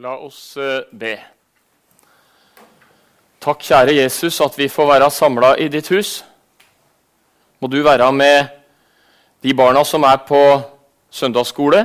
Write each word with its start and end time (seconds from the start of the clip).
La 0.00 0.14
oss 0.16 0.56
eh, 0.56 0.86
be. 0.96 1.10
Takk, 3.36 3.60
kjære 3.60 3.92
Jesus, 3.98 4.38
at 4.40 4.54
vi 4.56 4.70
får 4.72 4.86
være 4.88 5.08
samla 5.12 5.50
i 5.60 5.66
ditt 5.68 5.90
hus. 5.92 6.12
Må 7.60 7.68
du 7.68 7.82
være 7.84 8.06
med 8.16 8.48
de 9.44 9.52
barna 9.52 9.82
som 9.84 10.06
er 10.08 10.22
på 10.24 10.40
søndagsskole, 11.12 11.82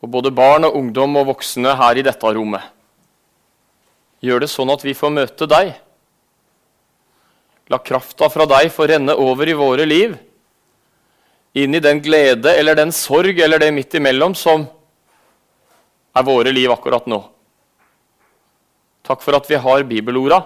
og 0.00 0.10
både 0.14 0.32
barn 0.32 0.64
og 0.64 0.78
ungdom 0.80 1.18
og 1.20 1.26
voksne 1.34 1.74
her 1.76 2.00
i 2.00 2.06
dette 2.06 2.30
rommet. 2.38 2.64
Gjør 4.24 4.46
det 4.46 4.48
sånn 4.54 4.72
at 4.72 4.86
vi 4.86 4.96
får 4.96 5.12
møte 5.18 5.50
deg. 5.52 5.74
La 7.68 7.82
krafta 7.84 8.30
fra 8.32 8.48
deg 8.48 8.72
få 8.72 8.88
renne 8.88 9.12
over 9.12 9.44
i 9.44 9.58
våre 9.60 9.84
liv, 9.84 10.16
inn 11.52 11.76
i 11.76 11.84
den 11.84 12.00
glede 12.00 12.56
eller 12.56 12.80
den 12.80 12.96
sorg 12.96 13.36
eller 13.36 13.60
det 13.60 13.74
midt 13.76 14.00
imellom 14.00 14.32
som 14.32 14.64
er 16.16 16.24
våre 16.24 16.52
liv 16.52 16.72
akkurat 16.72 17.06
nå. 17.10 17.20
Takk 19.06 19.22
for 19.22 19.36
at 19.38 19.48
vi 19.50 19.60
har 19.60 19.84
bibelorda. 19.86 20.40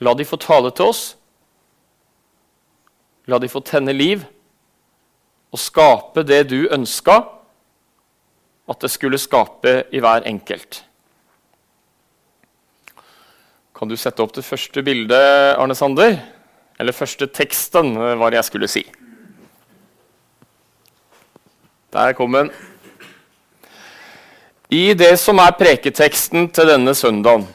La 0.00 0.14
de 0.16 0.26
få 0.26 0.38
tale 0.40 0.72
til 0.76 0.90
oss. 0.90 1.04
La 3.26 3.38
de 3.42 3.50
få 3.50 3.62
tenne 3.64 3.94
liv 3.94 4.24
og 5.54 5.60
skape 5.60 6.24
det 6.26 6.46
du 6.50 6.66
ønska 6.74 7.20
at 8.66 8.82
det 8.82 8.90
skulle 8.90 9.20
skape 9.20 9.78
i 9.94 10.02
hver 10.02 10.26
enkelt. 10.26 10.82
Kan 13.76 13.90
du 13.90 13.96
sette 14.00 14.24
opp 14.24 14.32
det 14.34 14.44
første 14.46 14.82
bildet, 14.82 15.56
Arne 15.60 15.76
Sander? 15.76 16.16
Eller 16.80 16.96
første 16.96 17.28
teksten, 17.28 17.94
var 17.96 18.32
det 18.32 18.40
jeg 18.40 18.48
skulle 18.48 18.68
si. 18.72 18.82
Der 21.92 22.16
kom 22.16 22.32
den. 22.36 22.50
I 24.76 24.92
det 24.98 25.14
som 25.22 25.38
er 25.40 25.54
preketeksten 25.56 26.48
til 26.52 26.68
denne 26.68 26.92
søndagen, 26.96 27.46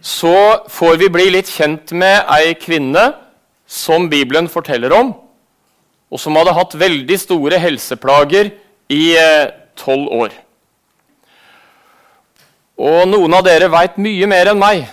så 0.00 0.64
får 0.72 0.96
vi 1.02 1.10
bli 1.12 1.26
litt 1.34 1.50
kjent 1.50 1.92
med 1.94 2.24
ei 2.32 2.54
kvinne 2.58 3.04
som 3.66 4.08
Bibelen 4.10 4.48
forteller 4.50 4.94
om, 4.96 5.12
og 6.10 6.22
som 6.22 6.38
hadde 6.38 6.54
hatt 6.56 6.74
veldig 6.78 7.18
store 7.20 7.60
helseplager 7.62 8.50
i 8.90 9.02
eh, 9.18 9.52
tolv 9.78 10.08
år. 10.14 10.34
Og 12.76 13.04
noen 13.10 13.36
av 13.36 13.44
dere 13.46 13.68
veit 13.72 13.98
mye 14.00 14.30
mer 14.30 14.50
enn 14.52 14.60
meg 14.60 14.86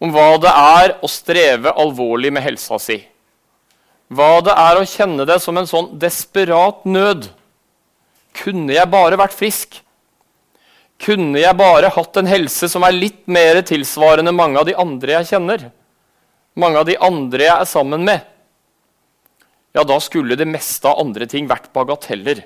om 0.00 0.14
hva 0.14 0.32
det 0.40 0.54
er 0.54 0.96
å 1.04 1.10
streve 1.10 1.74
alvorlig 1.84 2.32
med 2.32 2.44
helsa 2.46 2.80
si. 2.80 2.98
Hva 4.10 4.40
det 4.46 4.56
er 4.56 4.80
å 4.80 4.88
kjenne 4.88 5.28
det 5.28 5.38
som 5.44 5.58
en 5.60 5.68
sånn 5.68 5.92
desperat 6.00 6.82
nød. 6.88 7.28
Kunne 8.40 8.74
jeg 8.74 8.90
bare 8.90 9.20
vært 9.20 9.36
frisk? 9.36 9.82
Kunne 11.00 11.40
jeg 11.40 11.56
bare 11.56 11.92
hatt 11.94 12.18
en 12.20 12.28
helse 12.28 12.68
som 12.68 12.84
er 12.84 12.96
litt 12.96 13.22
mer 13.30 13.62
tilsvarende 13.66 14.34
mange 14.36 14.60
av 14.60 14.66
de 14.68 14.76
andre 14.76 15.16
jeg 15.20 15.30
kjenner, 15.32 15.70
mange 16.60 16.82
av 16.82 16.88
de 16.88 16.98
andre 17.00 17.46
jeg 17.46 17.56
er 17.56 17.68
sammen 17.70 18.04
med, 18.04 18.26
ja, 19.72 19.84
da 19.86 20.00
skulle 20.02 20.36
det 20.36 20.48
meste 20.50 20.88
av 20.90 20.98
andre 20.98 21.28
ting 21.30 21.46
vært 21.48 21.70
bagateller. 21.72 22.42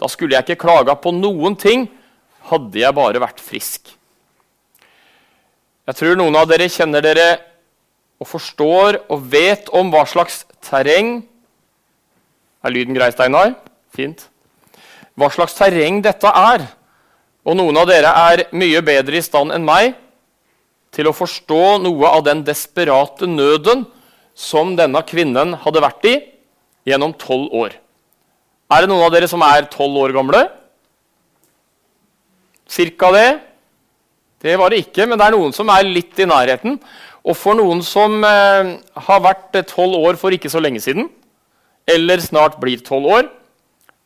Da 0.00 0.08
skulle 0.08 0.36
jeg 0.36 0.46
ikke 0.46 0.64
klaga 0.64 0.96
på 0.96 1.12
noen 1.12 1.56
ting, 1.60 1.84
hadde 2.48 2.80
jeg 2.80 2.96
bare 2.96 3.20
vært 3.20 3.42
frisk. 3.44 3.92
Jeg 5.86 5.98
tror 6.00 6.16
noen 6.18 6.36
av 6.38 6.48
dere 6.50 6.70
kjenner 6.72 7.04
dere 7.04 7.26
og 8.18 8.28
forstår 8.30 9.02
og 9.12 9.26
vet 9.30 9.68
om 9.76 9.92
hva 9.92 10.06
slags 10.08 10.44
terreng 10.64 11.20
Er 12.66 12.72
lyden 12.74 12.96
grei, 12.96 13.12
Steinar? 13.14 13.52
Fint. 13.94 14.24
Hva 15.14 15.28
slags 15.30 15.54
terreng 15.54 16.00
dette 16.02 16.26
er. 16.26 16.64
Og 17.46 17.54
noen 17.58 17.78
av 17.78 17.86
dere 17.88 18.10
er 18.10 18.44
mye 18.58 18.82
bedre 18.84 19.20
i 19.20 19.24
stand 19.24 19.54
enn 19.54 19.66
meg 19.66 19.94
til 20.94 21.08
å 21.08 21.14
forstå 21.14 21.78
noe 21.84 22.10
av 22.10 22.24
den 22.26 22.42
desperate 22.46 23.28
nøden 23.28 23.84
som 24.36 24.74
denne 24.78 25.02
kvinnen 25.06 25.54
hadde 25.62 25.82
vært 25.84 26.08
i 26.10 26.14
gjennom 26.88 27.14
tolv 27.18 27.52
år. 27.54 27.76
Er 28.72 28.82
det 28.82 28.90
noen 28.90 29.06
av 29.06 29.12
dere 29.14 29.28
som 29.30 29.42
er 29.46 29.68
tolv 29.70 29.98
år 30.02 30.14
gamle? 30.16 30.42
Cirka 32.66 33.12
det? 33.14 33.28
Det 34.42 34.56
var 34.58 34.72
det 34.72 34.82
ikke, 34.82 35.06
men 35.06 35.18
det 35.18 35.28
er 35.28 35.36
noen 35.36 35.54
som 35.54 35.70
er 35.72 35.86
litt 35.86 36.18
i 36.18 36.26
nærheten. 36.28 36.80
Og 37.26 37.38
for 37.38 37.58
noen 37.58 37.80
som 37.82 38.18
eh, 38.26 38.74
har 39.06 39.22
vært 39.22 39.54
tolv 39.70 39.98
år 40.02 40.18
for 40.20 40.34
ikke 40.34 40.50
så 40.50 40.62
lenge 40.62 40.82
siden, 40.82 41.08
eller 41.86 42.22
snart 42.22 42.58
blir 42.62 42.82
tolv 42.86 43.10
år, 43.20 43.30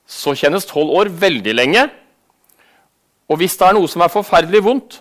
så 0.08 0.36
kjennes 0.36 0.68
tolv 0.68 0.92
år 1.00 1.10
veldig 1.22 1.56
lenge. 1.56 1.86
Og 3.30 3.38
hvis 3.38 3.54
det 3.58 3.68
er 3.68 3.76
noe 3.76 3.88
som 3.90 4.02
er 4.02 4.12
forferdelig 4.12 4.62
vondt, 4.66 5.00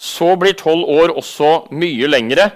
så 0.00 0.32
blir 0.38 0.56
tolv 0.56 0.86
år 0.88 1.12
også 1.18 1.66
mye 1.76 2.08
lengre 2.08 2.46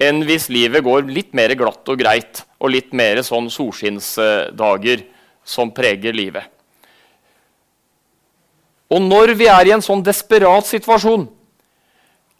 enn 0.00 0.22
hvis 0.24 0.48
livet 0.48 0.80
går 0.86 1.10
litt 1.12 1.34
mer 1.36 1.52
glatt 1.58 1.90
og 1.92 1.98
greit 2.00 2.40
og 2.56 2.72
litt 2.72 2.94
mer 2.96 3.20
sånn 3.26 3.50
solskinnsdager 3.52 5.02
som 5.44 5.74
preger 5.76 6.16
livet. 6.16 6.46
Og 8.90 9.02
når 9.04 9.34
vi 9.36 9.50
er 9.50 9.68
i 9.68 9.74
en 9.76 9.84
sånn 9.84 10.02
desperat 10.02 10.66
situasjon 10.66 11.28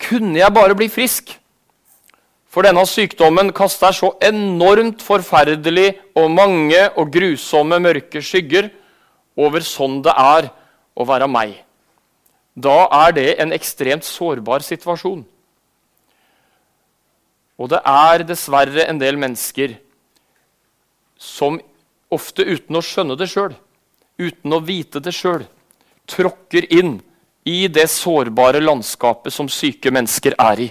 Kunne 0.01 0.39
jeg 0.41 0.55
bare 0.57 0.75
bli 0.75 0.89
frisk? 0.91 1.35
For 2.51 2.67
denne 2.67 2.83
sykdommen 2.89 3.53
kaster 3.55 3.93
så 3.95 4.15
enormt 4.25 5.05
forferdelig 5.05 5.93
og 6.19 6.33
mange 6.33 6.81
og 6.97 7.13
grusomme 7.13 7.77
mørke 7.85 8.23
skygger 8.25 8.71
over 9.39 9.63
sånn 9.63 10.01
det 10.03 10.15
er 10.17 10.49
å 10.95 11.07
være 11.07 11.29
meg. 11.31 11.59
Da 12.55 12.89
er 13.07 13.15
det 13.17 13.29
en 13.43 13.55
ekstremt 13.55 14.05
sårbar 14.05 14.65
situasjon. 14.67 15.23
Og 17.61 17.69
det 17.69 17.81
er 17.85 18.25
dessverre 18.25 18.87
en 18.89 18.99
del 19.01 19.19
mennesker 19.21 19.77
som 21.21 21.59
ofte 22.11 22.47
uten 22.49 22.79
å 22.79 22.83
skjønne 22.85 23.17
det 23.21 23.29
sjøl, 23.31 23.53
uten 24.19 24.57
å 24.57 24.63
vite 24.65 25.03
det 25.05 25.13
sjøl, 25.15 25.45
tråkker 26.11 26.67
inn 26.73 26.99
i 27.45 27.69
det 27.69 27.87
sårbare 27.93 28.63
landskapet 28.65 29.33
som 29.33 29.49
syke 29.53 29.93
mennesker 29.93 30.37
er 30.41 30.65
i. 30.67 30.69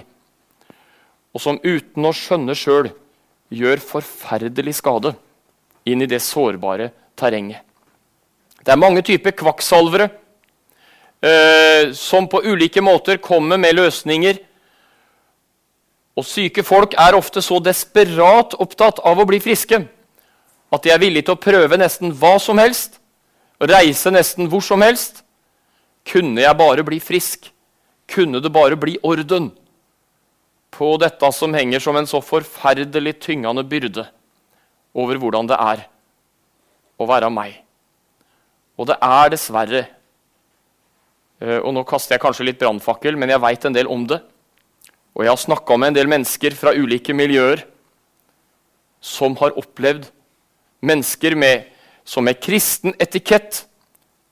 Og 1.30 1.42
som 1.42 1.60
uten 1.62 2.06
å 2.06 2.14
skjønne 2.14 2.58
sjøl 2.58 2.90
gjør 3.54 3.82
forferdelig 3.82 4.76
skade 4.78 5.14
inn 5.86 6.02
i 6.02 6.10
det 6.10 6.20
sårbare 6.22 6.90
terrenget. 7.18 7.62
Det 8.64 8.72
er 8.72 8.80
mange 8.80 9.02
typer 9.06 9.32
kvakksalvere 9.36 10.10
eh, 11.24 11.92
som 11.96 12.28
på 12.28 12.42
ulike 12.44 12.82
måter 12.84 13.20
kommer 13.22 13.60
med 13.60 13.78
løsninger. 13.78 14.40
Og 16.18 16.26
syke 16.26 16.64
folk 16.66 16.94
er 16.98 17.16
ofte 17.16 17.42
så 17.44 17.60
desperat 17.64 18.56
opptatt 18.60 19.00
av 19.06 19.20
å 19.20 19.28
bli 19.28 19.40
friske 19.40 19.80
at 20.70 20.84
de 20.84 20.92
er 20.92 21.00
villige 21.02 21.26
til 21.26 21.34
å 21.34 21.42
prøve 21.42 21.78
nesten 21.80 22.12
hva 22.14 22.36
som 22.42 22.60
helst, 22.60 23.00
reise 23.58 24.12
nesten 24.12 24.50
hvor 24.50 24.62
som 24.62 24.82
helst. 24.84 25.24
Kunne 26.06 26.44
jeg 26.44 26.58
bare 26.58 26.84
bli 26.86 27.00
frisk? 27.02 27.50
Kunne 28.10 28.40
det 28.42 28.52
bare 28.52 28.78
bli 28.78 28.96
orden 29.06 29.50
på 30.74 30.92
dette 31.02 31.32
som 31.34 31.54
henger 31.54 31.82
som 31.82 31.98
en 31.98 32.08
så 32.08 32.20
forferdelig 32.22 33.16
tyngende 33.26 33.64
byrde 33.66 34.06
over 34.94 35.18
hvordan 35.18 35.50
det 35.50 35.58
er 35.58 35.84
å 36.98 37.08
være 37.10 37.30
meg? 37.34 37.58
Og 38.80 38.88
det 38.88 38.96
er 39.04 39.32
dessverre 39.34 39.82
eh, 41.40 41.58
Og 41.60 41.74
nå 41.76 41.84
kaster 41.88 42.16
jeg 42.16 42.24
kanskje 42.24 42.46
litt 42.48 42.60
brannfakkel, 42.60 43.18
men 43.20 43.32
jeg 43.32 43.42
veit 43.44 43.66
en 43.68 43.76
del 43.76 43.90
om 43.92 44.06
det. 44.08 44.22
Og 45.16 45.26
jeg 45.26 45.32
har 45.32 45.42
snakka 45.42 45.76
med 45.76 45.92
en 45.92 45.98
del 45.98 46.10
mennesker 46.10 46.56
fra 46.56 46.72
ulike 46.76 47.14
miljøer 47.16 47.66
som 49.00 49.34
har 49.40 49.56
opplevd 49.56 50.10
mennesker 50.84 51.34
med, 51.36 51.64
som 52.04 52.24
med 52.24 52.40
kristen 52.40 52.94
etikett 53.00 53.64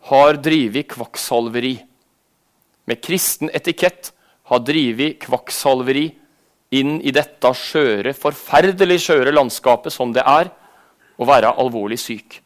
har 0.09 0.37
drevet 0.45 0.89
kvakksalveri. 0.93 1.75
Med 2.89 3.01
kristen 3.05 3.53
etikett 3.57 4.13
har 4.49 4.65
drevet 4.65 5.19
kvakksalveri 5.25 6.07
inn 6.77 6.99
i 7.01 7.13
dette 7.17 7.53
skjøre, 7.57 8.13
forferdelig 8.17 9.01
skjøre 9.07 9.33
landskapet 9.33 9.93
som 9.93 10.13
det 10.13 10.25
er 10.25 10.53
å 11.17 11.29
være 11.29 11.57
alvorlig 11.61 11.99
syk. 12.01 12.41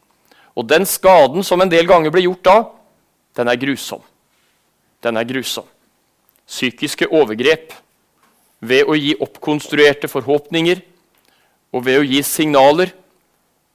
Og 0.53 0.67
den 0.69 0.85
skaden 0.85 1.45
som 1.45 1.61
en 1.61 1.71
del 1.71 1.87
ganger 1.89 2.13
ble 2.13 2.25
gjort 2.27 2.43
da, 2.45 2.57
den 3.37 3.49
er 3.49 3.59
grusom. 3.59 4.01
Den 5.03 5.17
er 5.17 5.27
grusom. 5.27 5.65
Psykiske 6.47 7.07
overgrep 7.09 7.73
ved 8.63 8.87
å 8.87 8.95
gi 8.95 9.15
oppkonstruerte 9.19 10.09
forhåpninger 10.11 10.83
og 11.73 11.85
ved 11.87 11.99
å 11.99 12.05
gi 12.05 12.21
signaler 12.23 12.93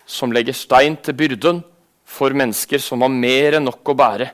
som 0.09 0.33
legger 0.33 0.57
stein 0.57 0.97
til 1.03 1.17
byrden 1.19 1.61
for 2.09 2.33
mennesker 2.33 2.81
som 2.81 3.03
har 3.05 3.13
mer 3.13 3.59
enn 3.59 3.67
nok 3.69 3.93
å 3.93 3.97
bære, 3.99 4.31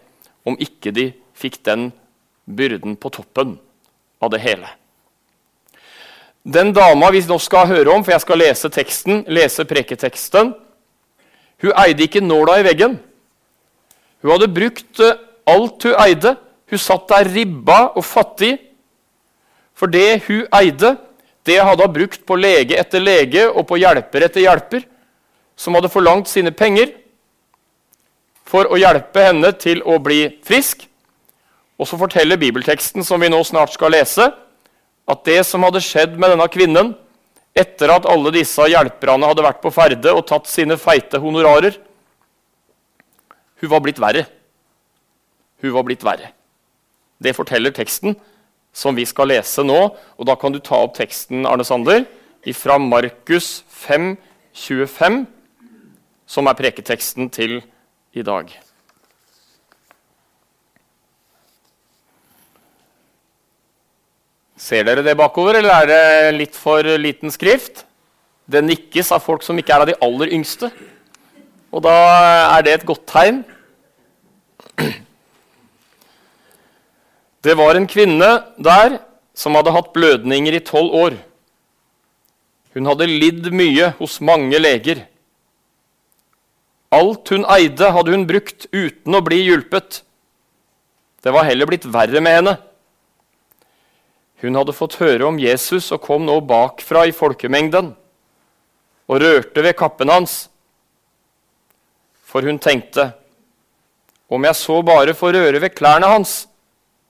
om 0.47 0.55
ikke 0.61 0.93
de 0.95 1.09
fikk 1.35 1.59
den 1.67 1.89
byrden 2.45 2.95
på 3.01 3.11
toppen 3.11 3.57
av 4.23 4.31
det 4.31 4.43
hele. 4.45 4.69
Den 6.45 6.75
dama 6.77 7.09
vi 7.11 7.23
nå 7.25 7.39
skal 7.41 7.67
høre 7.71 7.95
om, 7.95 8.05
for 8.05 8.13
jeg 8.13 8.23
skal 8.23 8.43
lese 8.43 8.71
teksten, 8.71 9.25
lese 9.33 9.65
preketeksten, 9.65 10.53
hun 11.65 11.79
eide 11.85 12.07
ikke 12.07 12.23
nåla 12.25 12.59
i 12.61 12.67
veggen. 12.67 12.99
Hun 14.23 14.33
hadde 14.35 14.53
brukt 14.53 15.01
eh, 15.01 15.19
alt 15.49 15.87
hun 15.89 15.97
eide. 16.05 16.37
Hun 16.71 16.81
satt 16.81 17.09
der 17.11 17.31
ribba 17.35 17.81
og 17.95 18.05
fattig. 18.05 18.57
For 19.75 19.91
det 19.91 20.23
hun 20.29 20.45
eide, 20.55 20.95
det 21.47 21.61
hadde 21.61 21.87
hun 21.87 21.95
brukt 21.95 22.25
på 22.27 22.39
lege 22.41 22.79
etter 22.81 23.03
lege 23.03 23.47
og 23.51 23.67
på 23.69 23.79
hjelper 23.81 24.29
etter 24.29 24.45
hjelper, 24.45 24.85
som 25.57 25.77
hadde 25.77 25.93
forlangt 25.93 26.31
sine 26.31 26.55
penger 26.55 26.95
for 28.49 28.69
å 28.71 28.79
hjelpe 28.79 29.23
henne 29.25 29.51
til 29.59 29.81
å 29.83 29.99
bli 30.03 30.27
frisk. 30.47 30.85
Og 31.81 31.89
så 31.91 31.99
forteller 31.99 32.39
bibelteksten 32.39 33.05
som 33.07 33.21
vi 33.21 33.31
nå 33.33 33.41
snart 33.45 33.75
skal 33.75 33.93
lese, 33.95 34.29
at 35.05 35.25
det 35.27 35.41
som 35.45 35.65
hadde 35.67 35.83
skjedd 35.85 36.15
med 36.17 36.33
denne 36.33 36.47
kvinnen 36.49 36.95
etter 37.55 37.93
at 37.95 38.07
alle 38.11 38.33
disse 38.35 38.67
hjelperne 38.67 39.31
hadde 39.31 39.45
vært 39.47 39.61
på 39.63 39.73
ferde 39.75 40.13
og 40.13 40.27
tatt 40.27 40.51
sine 40.51 40.77
feite 40.81 41.21
honorarer 41.23 41.79
Hun 43.63 43.71
var 43.71 43.81
blitt 43.81 44.01
verre. 44.03 44.27
Hun 45.63 45.73
var 45.73 45.85
blitt 45.87 46.03
verre. 46.05 46.33
Det 47.23 47.33
forteller 47.33 47.73
teksten 47.73 48.17
som 48.75 48.97
vi 48.99 49.07
skal 49.09 49.31
lese 49.31 49.65
nå. 49.65 49.79
Og 50.19 50.29
da 50.29 50.35
kan 50.37 50.53
du 50.53 50.59
ta 50.61 50.83
opp 50.85 50.99
teksten, 50.99 51.47
Arne 51.47 51.65
Sander, 51.65 52.05
fra 52.53 52.77
Markus 52.77 53.63
5, 53.87 54.17
25, 54.53 55.23
som 56.27 56.51
er 56.51 56.59
preketeksten 56.59 57.31
til 57.33 57.63
i 58.13 58.27
dag. 58.27 58.51
Ser 64.65 64.87
dere 64.87 65.03
det 65.05 65.13
bakover, 65.19 65.59
eller 65.59 65.83
er 65.83 65.91
det 65.91 66.37
litt 66.39 66.55
for 66.57 66.87
liten 66.97 67.33
skrift? 67.33 67.83
Det 68.49 68.63
nikkes 68.65 69.11
av 69.13 69.21
folk 69.25 69.45
som 69.45 69.59
ikke 69.61 69.75
er 69.75 69.85
av 69.85 69.91
de 69.91 69.97
aller 70.05 70.33
yngste. 70.33 70.71
Og 71.75 71.85
da 71.85 71.93
er 72.57 72.65
det 72.65 72.73
et 72.79 72.87
godt 72.89 73.05
tegn. 73.11 73.43
Det 77.45 77.59
var 77.61 77.77
en 77.77 77.91
kvinne 77.91 78.31
der 78.57 78.99
som 79.37 79.59
hadde 79.59 79.75
hatt 79.75 79.93
blødninger 79.93 80.57
i 80.57 80.65
tolv 80.65 80.97
år. 80.97 81.21
Hun 82.73 82.89
hadde 82.89 83.11
lidd 83.11 83.53
mye 83.53 83.93
hos 83.99 84.17
mange 84.25 84.57
leger. 84.63 85.05
Alt 86.95 87.35
hun 87.35 87.45
eide, 87.53 87.91
hadde 87.93 88.17
hun 88.17 88.25
brukt 88.25 88.65
uten 88.73 89.13
å 89.19 89.27
bli 89.27 89.45
hjulpet. 89.45 90.01
Det 91.21 91.33
var 91.37 91.45
heller 91.51 91.69
blitt 91.69 91.85
verre 91.85 92.25
med 92.25 92.41
henne. 92.41 92.63
Hun 94.43 94.57
hadde 94.59 94.75
fått 94.77 94.99
høre 95.01 95.27
om 95.29 95.39
Jesus 95.41 95.91
og 95.95 96.03
kom 96.05 96.25
nå 96.27 96.41
bakfra 96.45 97.05
i 97.07 97.15
folkemengden 97.15 97.93
og 99.09 99.21
rørte 99.21 99.63
ved 99.65 99.77
kappen 99.79 100.11
hans. 100.11 100.49
For 102.25 102.43
hun 102.43 102.59
tenkte, 102.59 103.13
om 104.29 104.45
jeg 104.45 104.59
så 104.59 104.81
bare 104.83 105.15
får 105.15 105.37
røre 105.37 105.61
ved 105.63 105.77
klærne 105.77 106.09
hans, 106.11 106.45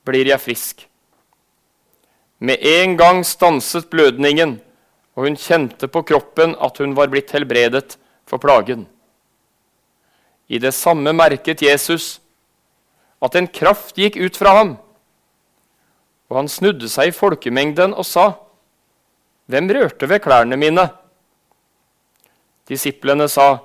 blir 0.05 0.27
jeg 0.29 0.43
frisk. 0.43 0.85
Med 2.37 2.61
en 2.61 2.97
gang 2.99 3.23
stanset 3.25 3.87
blødningen, 3.89 4.59
og 5.15 5.25
hun 5.25 5.39
kjente 5.39 5.87
på 5.87 6.03
kroppen 6.05 6.53
at 6.61 6.77
hun 6.77 6.93
var 6.97 7.09
blitt 7.09 7.31
helbredet 7.33 7.95
for 8.27 8.37
plagen. 8.43 8.85
I 10.51 10.59
det 10.61 10.75
samme 10.77 11.15
merket 11.15 11.63
Jesus 11.63 12.19
at 13.23 13.33
en 13.39 13.47
kraft 13.47 13.97
gikk 13.97 14.19
ut 14.19 14.37
fra 14.37 14.59
ham 14.59 14.75
og 16.29 16.39
han 16.39 16.49
snudde 16.49 16.89
seg 16.89 17.11
i 17.11 17.15
folkemengden 17.15 17.93
og 17.93 18.05
sa, 18.05 18.33
'Hvem 19.47 19.69
rørte 19.69 20.09
ved 20.09 20.19
klærne 20.19 20.57
mine?' 20.57 20.89
Disiplene 22.67 23.29
sa, 23.29 23.57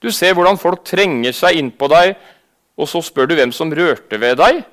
'Du 0.00 0.10
ser 0.10 0.34
hvordan 0.34 0.58
folk 0.58 0.84
trenger 0.84 1.32
seg 1.32 1.56
inn 1.56 1.70
på 1.70 1.88
deg, 1.88 2.16
og 2.76 2.88
så 2.88 3.00
spør 3.00 3.26
du 3.26 3.34
hvem 3.34 3.52
som 3.52 3.72
rørte 3.72 4.20
ved 4.20 4.36
deg?' 4.36 4.64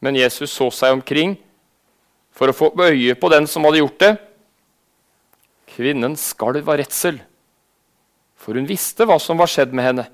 Men 0.00 0.16
Jesus 0.16 0.50
så 0.50 0.70
seg 0.70 0.92
omkring 0.92 1.36
for 2.32 2.48
å 2.48 2.56
få 2.56 2.72
øye 2.72 3.14
på 3.14 3.28
den 3.28 3.46
som 3.46 3.64
hadde 3.64 3.82
gjort 3.82 4.00
det. 4.00 4.18
Kvinnen 5.66 6.16
skalv 6.16 6.68
av 6.68 6.78
redsel, 6.80 7.20
for 8.34 8.54
hun 8.54 8.66
visste 8.66 9.04
hva 9.04 9.20
som 9.20 9.38
var 9.38 9.46
skjedd 9.46 9.72
med 9.72 9.84
henne. 9.84 10.06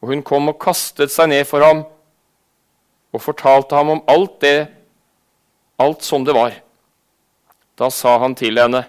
Og 0.00 0.08
hun 0.08 0.22
kom 0.22 0.48
og 0.48 0.60
kastet 0.62 1.10
seg 1.10 1.28
ned 1.28 1.44
for 1.44 1.60
ham 1.60 1.84
og 3.12 3.22
fortalte 3.24 3.76
ham 3.76 3.94
om 3.96 4.02
alt 4.08 4.40
det, 4.44 4.68
alt 5.78 6.04
som 6.04 6.24
det 6.26 6.34
var. 6.36 6.56
Da 7.78 7.90
sa 7.90 8.18
han 8.18 8.34
til 8.34 8.58
henne, 8.58 8.84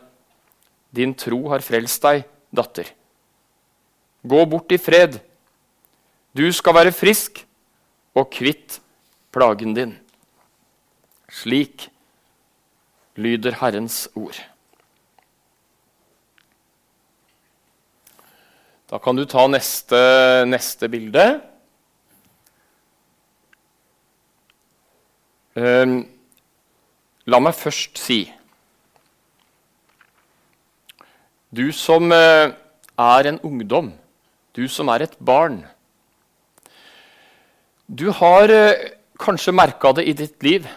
'Din 0.92 1.14
tro 1.14 1.50
har 1.50 1.62
frelst 1.62 2.02
deg, 2.02 2.26
datter.' 2.52 2.94
Gå 4.26 4.46
bort 4.46 4.72
i 4.72 4.78
fred. 4.78 5.22
Du 6.36 6.52
skal 6.52 6.74
være 6.74 6.92
frisk 6.92 7.46
og 8.16 8.32
kvitt 8.32 8.82
plagen 9.32 9.74
din. 9.74 9.94
Slik 11.30 11.90
lyder 13.16 13.56
Herrens 13.62 14.10
ord. 14.16 14.36
Da 18.90 18.98
kan 18.98 19.16
du 19.16 19.24
ta 19.30 19.46
neste, 19.48 20.00
neste 20.50 20.90
bilde. 20.90 21.42
La 25.56 27.40
meg 27.42 27.56
først 27.58 27.98
si 27.98 28.20
Du 31.50 31.72
som 31.74 32.12
eh, 32.14 32.54
er 33.00 33.28
en 33.28 33.40
ungdom, 33.42 33.94
du 34.54 34.68
som 34.70 34.88
er 34.94 35.02
et 35.08 35.16
barn 35.18 35.64
Du 37.90 38.12
har 38.14 38.54
eh, 38.54 38.94
kanskje 39.20 39.56
merka 39.56 39.92
det 39.98 40.06
i 40.06 40.14
ditt 40.14 40.44
liv 40.44 40.70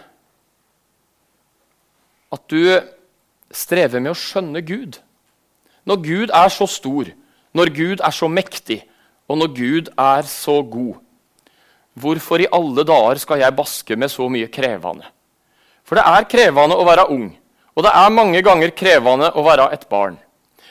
at 2.33 2.41
du 2.49 2.81
strever 3.53 4.01
med 4.01 4.15
å 4.15 4.17
skjønne 4.17 4.63
Gud. 4.65 4.97
Når 5.85 5.99
Gud 6.01 6.31
er 6.33 6.49
så 6.49 6.65
stor, 6.65 7.11
når 7.53 7.69
Gud 7.75 8.01
er 8.01 8.15
så 8.15 8.25
mektig, 8.25 8.79
og 9.29 9.37
når 9.37 9.51
Gud 9.53 9.91
er 9.93 10.25
så 10.25 10.55
god, 10.65 10.97
Hvorfor 11.93 12.41
i 12.41 12.49
alle 12.51 12.85
dager 12.87 13.19
skal 13.21 13.43
jeg 13.43 13.55
baske 13.55 13.97
med 13.99 14.09
så 14.11 14.25
mye 14.31 14.49
krevende? 14.53 15.05
For 15.85 15.99
det 15.99 16.05
er 16.07 16.29
krevende 16.29 16.77
å 16.79 16.85
være 16.87 17.09
ung, 17.13 17.27
og 17.75 17.85
det 17.85 17.91
er 17.93 18.15
mange 18.15 18.41
ganger 18.45 18.73
krevende 18.73 19.29
å 19.35 19.43
være 19.45 19.69
et 19.75 19.85
barn. 19.91 20.15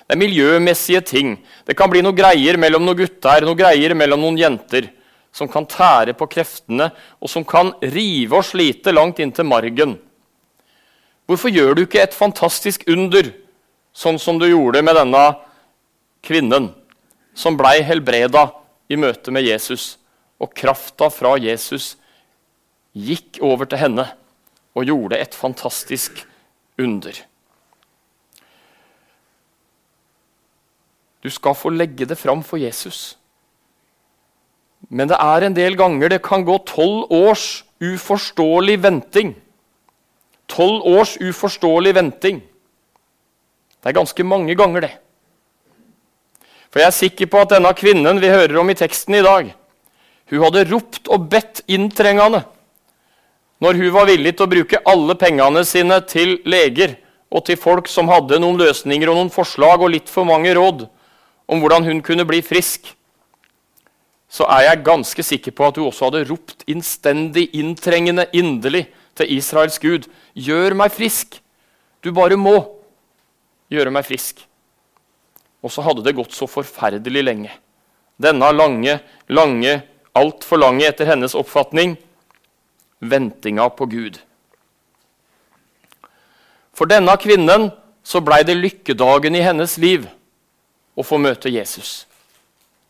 Det 0.02 0.16
er 0.16 0.22
miljømessige 0.22 1.00
ting. 1.06 1.36
Det 1.66 1.76
kan 1.78 1.90
bli 1.92 2.02
noe 2.02 2.16
greier 2.16 2.58
mellom 2.58 2.84
noen 2.84 2.98
gutter 2.98 3.46
noe 3.46 3.58
greier 3.58 3.94
mellom 3.94 4.20
noen 4.24 4.40
jenter 4.40 4.90
som 5.32 5.48
kan 5.48 5.64
tære 5.64 6.12
på 6.18 6.28
kreftene, 6.28 6.90
og 7.16 7.30
som 7.30 7.44
kan 7.48 7.72
rive 7.80 8.36
og 8.36 8.44
slite 8.44 8.92
langt 8.92 9.22
inn 9.22 9.32
til 9.32 9.48
margen. 9.48 9.94
Hvorfor 11.24 11.48
gjør 11.48 11.78
du 11.78 11.86
ikke 11.86 12.02
et 12.02 12.16
fantastisk 12.16 12.84
under, 12.90 13.30
sånn 13.96 14.18
som 14.20 14.36
du 14.36 14.44
gjorde 14.50 14.82
med 14.84 14.98
denne 14.98 15.22
kvinnen, 16.24 16.68
som 17.32 17.56
blei 17.56 17.78
helbreda 17.86 18.50
i 18.92 18.98
møte 19.00 19.32
med 19.32 19.48
Jesus? 19.48 19.94
Og 20.42 20.50
krafta 20.58 21.08
fra 21.12 21.36
Jesus 21.38 21.94
gikk 22.92 23.38
over 23.44 23.68
til 23.68 23.80
henne 23.80 24.08
og 24.76 24.88
gjorde 24.88 25.20
et 25.20 25.36
fantastisk 25.36 26.24
under. 26.80 27.14
Du 31.22 31.30
skal 31.30 31.54
få 31.54 31.70
legge 31.70 32.08
det 32.08 32.18
fram 32.18 32.42
for 32.42 32.58
Jesus. 32.58 33.16
Men 34.90 35.08
det 35.08 35.18
er 35.22 35.46
en 35.46 35.54
del 35.54 35.76
ganger 35.78 36.10
det 36.10 36.24
kan 36.24 36.44
gå 36.44 36.56
tolv 36.66 37.12
års 37.14 37.62
uforståelig 37.82 38.80
venting. 38.82 39.36
Tolv 40.50 40.82
års 40.82 41.14
uforståelig 41.22 41.94
venting. 41.94 42.42
Det 43.78 43.90
er 43.90 43.98
ganske 43.98 44.24
mange 44.26 44.54
ganger, 44.58 44.88
det. 44.88 44.92
For 46.70 46.82
jeg 46.82 46.88
er 46.88 46.96
sikker 46.96 47.30
på 47.30 47.40
at 47.42 47.54
denne 47.54 47.70
kvinnen 47.76 48.20
vi 48.22 48.30
hører 48.32 48.58
om 48.58 48.70
i 48.70 48.76
teksten 48.78 49.14
i 49.18 49.24
dag, 49.24 49.50
hun 50.32 50.42
hadde 50.46 50.64
ropt 50.70 51.10
og 51.12 51.28
bedt 51.32 51.60
inntrengende 51.70 52.42
når 53.62 53.78
hun 53.78 53.92
var 53.94 54.08
villig 54.08 54.32
til 54.34 54.48
å 54.48 54.50
bruke 54.50 54.80
alle 54.90 55.14
pengene 55.20 55.62
sine 55.68 56.00
til 56.08 56.40
leger 56.48 56.96
og 57.32 57.44
til 57.46 57.58
folk 57.60 57.86
som 57.88 58.10
hadde 58.10 58.40
noen 58.42 58.58
løsninger 58.58 59.12
og 59.12 59.20
noen 59.20 59.30
forslag 59.32 59.84
og 59.84 59.92
litt 59.94 60.10
for 60.10 60.26
mange 60.26 60.50
råd 60.56 60.88
om 61.52 61.62
hvordan 61.62 61.86
hun 61.86 62.00
kunne 62.04 62.26
bli 62.26 62.40
frisk, 62.44 62.90
så 64.32 64.48
er 64.50 64.66
jeg 64.66 64.84
ganske 64.86 65.24
sikker 65.26 65.54
på 65.54 65.68
at 65.68 65.78
hun 65.78 65.90
også 65.90 66.08
hadde 66.08 66.24
ropt 66.30 66.64
innstendig, 66.70 67.50
inntrengende, 67.52 68.24
inderlig 68.32 68.86
til 69.18 69.32
Israels 69.36 69.76
Gud. 69.82 70.08
Gjør 70.32 70.74
meg 70.78 70.94
frisk! 70.94 71.36
Du 72.02 72.10
bare 72.16 72.38
må 72.40 72.56
gjøre 73.70 73.92
meg 73.94 74.08
frisk. 74.08 74.40
Og 75.62 75.70
så 75.70 75.84
hadde 75.84 76.02
det 76.02 76.16
gått 76.16 76.34
så 76.34 76.48
forferdelig 76.50 77.22
lenge. 77.22 77.52
Denne 78.18 78.48
lange, 78.56 78.98
lange 79.28 79.76
altfor 80.18 80.60
lange 80.60 80.86
etter 80.86 81.08
hennes 81.08 81.34
oppfatning 81.34 81.96
ventinga 83.02 83.68
på 83.68 83.86
Gud. 83.90 84.18
For 86.72 86.88
denne 86.88 87.14
kvinnen 87.20 87.70
så 88.02 88.22
blei 88.24 88.42
det 88.46 88.58
lykkedagen 88.58 89.36
i 89.36 89.44
hennes 89.44 89.76
liv 89.80 90.06
å 90.98 91.04
få 91.06 91.18
møte 91.20 91.52
Jesus. 91.52 92.06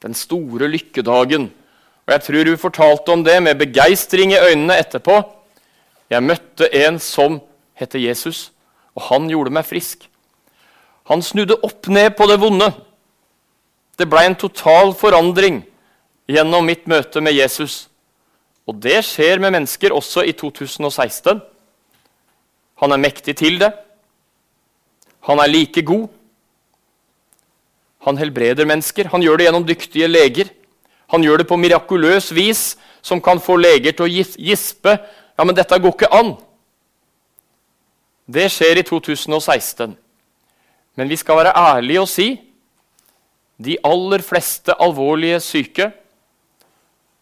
Den 0.03 0.15
store 0.19 0.69
lykkedagen. 0.71 1.49
Og 2.03 2.15
jeg 2.15 2.25
tror 2.27 2.51
hun 2.51 2.61
fortalte 2.61 3.15
om 3.15 3.23
det 3.25 3.39
med 3.43 3.61
begeistring 3.61 4.33
i 4.35 4.41
øynene 4.41 4.79
etterpå. 4.81 5.21
Jeg 6.11 6.27
møtte 6.27 6.69
en 6.85 6.99
som 7.01 7.41
heter 7.79 8.03
Jesus, 8.03 8.51
og 8.95 9.07
han 9.11 9.29
gjorde 9.31 9.55
meg 9.55 9.69
frisk. 9.69 10.09
Han 11.11 11.23
snudde 11.23 11.61
opp 11.63 11.89
ned 11.89 12.15
på 12.19 12.27
det 12.31 12.41
vonde. 12.43 12.73
Det 13.99 14.09
blei 14.11 14.27
en 14.27 14.39
total 14.39 14.93
forandring 14.99 15.63
gjennom 16.33 16.67
mitt 16.67 16.89
møte 16.91 17.21
med 17.25 17.37
Jesus. 17.37 17.87
Og 18.69 18.79
det 18.81 19.01
skjer 19.07 19.41
med 19.43 19.55
mennesker 19.57 19.95
også 19.95 20.25
i 20.27 20.35
2016. 20.39 21.41
Han 22.83 22.95
er 22.95 23.03
mektig 23.03 23.37
til 23.39 23.59
det. 23.61 23.73
Han 25.29 25.43
er 25.43 25.51
like 25.51 25.83
god. 25.87 26.09
Han 28.07 28.19
helbreder 28.19 28.67
mennesker. 28.67 29.11
Han 29.13 29.23
gjør 29.23 29.39
det 29.39 29.49
gjennom 29.49 29.67
dyktige 29.67 30.11
leger. 30.11 30.51
Han 31.13 31.23
gjør 31.23 31.43
det 31.43 31.49
på 31.51 31.59
mirakuløs 31.61 32.33
vis, 32.35 32.63
som 33.03 33.21
kan 33.21 33.41
få 33.43 33.59
leger 33.61 33.95
til 33.95 34.07
å 34.07 34.13
gispe. 34.39 34.97
Ja, 35.37 35.45
men 35.45 35.55
dette 35.59 35.79
går 35.79 35.95
ikke 35.95 36.11
an. 36.15 36.35
Det 38.27 38.49
skjer 38.51 38.81
i 38.81 38.87
2016. 38.87 39.95
Men 40.97 41.11
vi 41.11 41.19
skal 41.19 41.39
være 41.43 41.55
ærlige 41.57 42.03
og 42.03 42.11
si 42.11 42.29
de 43.63 43.77
aller 43.87 44.23
fleste 44.25 44.75
alvorlige 44.83 45.39
syke 45.45 45.91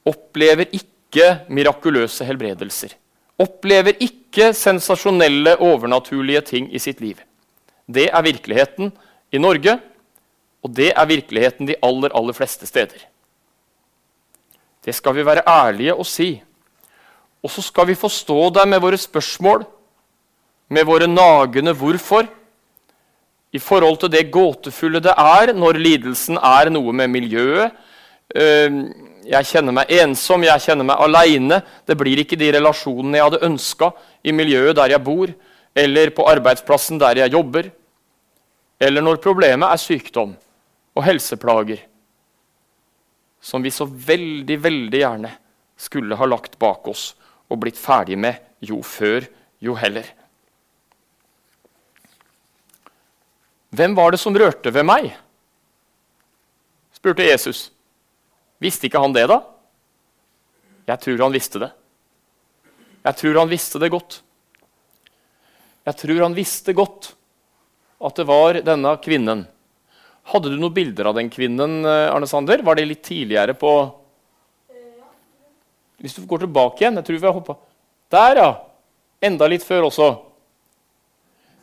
opplever 0.06 0.70
ikke 0.72 1.32
mirakuløse 1.48 2.24
helbredelser. 2.24 2.94
Opplever 3.40 3.96
ikke 4.00 4.52
sensasjonelle, 4.56 5.56
overnaturlige 5.60 6.40
ting 6.52 6.68
i 6.74 6.78
sitt 6.78 7.00
liv. 7.00 7.16
Det 7.88 8.08
er 8.12 8.22
virkeligheten 8.22 8.92
i 9.32 9.38
Norge, 9.38 9.78
og 10.62 10.74
det 10.76 10.92
er 10.92 11.08
virkeligheten 11.08 11.68
de 11.68 11.78
aller, 11.82 12.12
aller 12.14 12.36
fleste 12.36 12.66
steder. 12.68 13.06
Det 14.84 14.94
skal 14.94 15.16
vi 15.16 15.26
være 15.26 15.44
ærlige 15.48 15.94
og 15.94 16.06
si. 16.06 16.42
Og 17.42 17.50
så 17.50 17.62
skal 17.64 17.88
vi 17.88 17.96
få 17.96 18.08
stå 18.12 18.50
der 18.54 18.68
med 18.68 18.80
våre 18.80 18.98
spørsmål, 19.00 19.64
med 20.68 20.84
våre 20.84 21.08
nagende 21.08 21.72
hvorfor, 21.74 22.28
i 23.52 23.58
forhold 23.58 23.96
til 23.98 24.12
det 24.12 24.30
gåtefulle 24.30 25.00
det 25.02 25.14
er 25.18 25.50
når 25.56 25.78
lidelsen 25.82 26.38
er 26.38 26.70
noe 26.70 26.92
med 26.94 27.10
miljøet. 27.10 27.72
Jeg 29.30 29.46
kjenner 29.46 29.74
meg 29.74 29.90
ensom, 29.94 30.42
jeg 30.42 30.62
kjenner 30.64 30.86
meg 30.88 31.02
aleine. 31.04 31.60
Det 31.86 31.94
blir 31.98 32.18
ikke 32.18 32.38
de 32.38 32.50
relasjonene 32.56 33.20
jeg 33.20 33.28
hadde 33.28 33.46
ønska 33.46 33.92
i 34.26 34.34
miljøet 34.34 34.74
der 34.78 34.96
jeg 34.96 35.04
bor, 35.06 35.30
eller 35.78 36.10
på 36.16 36.26
arbeidsplassen 36.26 36.98
der 36.98 37.22
jeg 37.22 37.34
jobber. 37.36 37.70
Eller 38.82 39.04
når 39.04 39.22
problemet 39.22 39.70
er 39.70 39.78
sykdom 39.78 40.34
og 40.96 41.06
helseplager, 41.06 41.84
som 43.40 43.62
vi 43.62 43.70
så 43.72 43.86
veldig, 43.86 44.58
veldig 44.60 45.00
gjerne 45.00 45.32
skulle 45.80 46.18
ha 46.18 46.26
lagt 46.28 46.58
bak 46.60 46.90
oss 46.90 47.12
og 47.50 47.62
blitt 47.62 47.78
ferdig 47.78 48.18
med 48.18 48.40
jo 48.66 48.82
før, 48.84 49.24
jo 49.62 49.76
heller. 49.78 50.04
Hvem 53.70 53.94
var 53.94 54.10
det 54.10 54.20
som 54.20 54.34
rørte 54.34 54.74
ved 54.74 54.84
meg? 54.84 55.12
spurte 56.98 57.24
Jesus. 57.24 57.70
Visste 58.60 58.88
ikke 58.88 59.00
han 59.00 59.14
det, 59.16 59.26
da? 59.30 59.40
Jeg 60.90 61.00
tror 61.04 61.22
han 61.24 61.34
visste 61.34 61.62
det. 61.62 61.70
Jeg 63.00 63.16
tror 63.16 63.38
han 63.40 63.50
visste 63.50 63.80
det 63.80 63.92
godt. 63.92 64.18
Jeg 65.88 65.96
tror 66.02 66.20
han 66.26 66.36
visste 66.36 66.74
godt 66.76 67.14
at 68.00 68.20
det 68.20 68.26
var 68.28 68.60
denne 68.64 68.92
kvinnen. 69.00 69.46
Hadde 70.30 70.52
du 70.52 70.58
noen 70.60 70.74
bilder 70.76 71.10
av 71.10 71.16
den 71.16 71.30
kvinnen, 71.32 71.80
eh, 71.84 72.12
Arne 72.12 72.28
Sander? 72.28 72.62
Var 72.62 72.76
det 72.76 72.88
litt 72.88 73.02
tidligere 73.04 73.56
på 73.56 73.96
Hvis 76.00 76.14
du 76.16 76.24
går 76.24 76.46
tilbake 76.46 76.80
igjen 76.80 76.96
jeg 76.96 77.04
tror 77.04 77.18
vi 77.18 77.26
har 77.28 77.34
hoppet. 77.36 77.56
Der, 78.08 78.38
ja! 78.40 78.50
Enda 79.20 79.44
litt 79.52 79.64
før 79.66 79.90
også. 79.90 80.06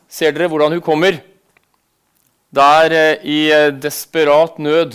Ser 0.06 0.30
dere 0.30 0.46
hvordan 0.46 0.76
hun 0.76 0.82
kommer? 0.84 1.18
Der 2.54 2.94
eh, 2.94 3.24
i 3.26 3.38
eh, 3.50 3.72
desperat 3.74 4.60
nød. 4.62 4.94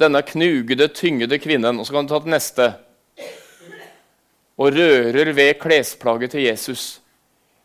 Denne 0.00 0.22
knugede, 0.24 0.88
tyngede 0.88 1.38
kvinnen. 1.38 1.78
Og 1.78 1.86
så 1.86 1.92
kan 1.92 2.06
du 2.06 2.14
ta 2.14 2.20
den 2.24 2.32
neste. 2.34 2.70
Og 4.60 4.72
rører 4.76 5.32
ved 5.36 5.58
klesplagget 5.60 6.34
til 6.34 6.46
Jesus. 6.48 7.00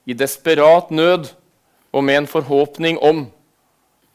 I 0.05 0.13
desperat 0.13 0.91
nød 0.91 1.31
og 1.95 2.03
med 2.03 2.17
en 2.23 2.27
forhåpning 2.27 2.99
om 2.99 3.25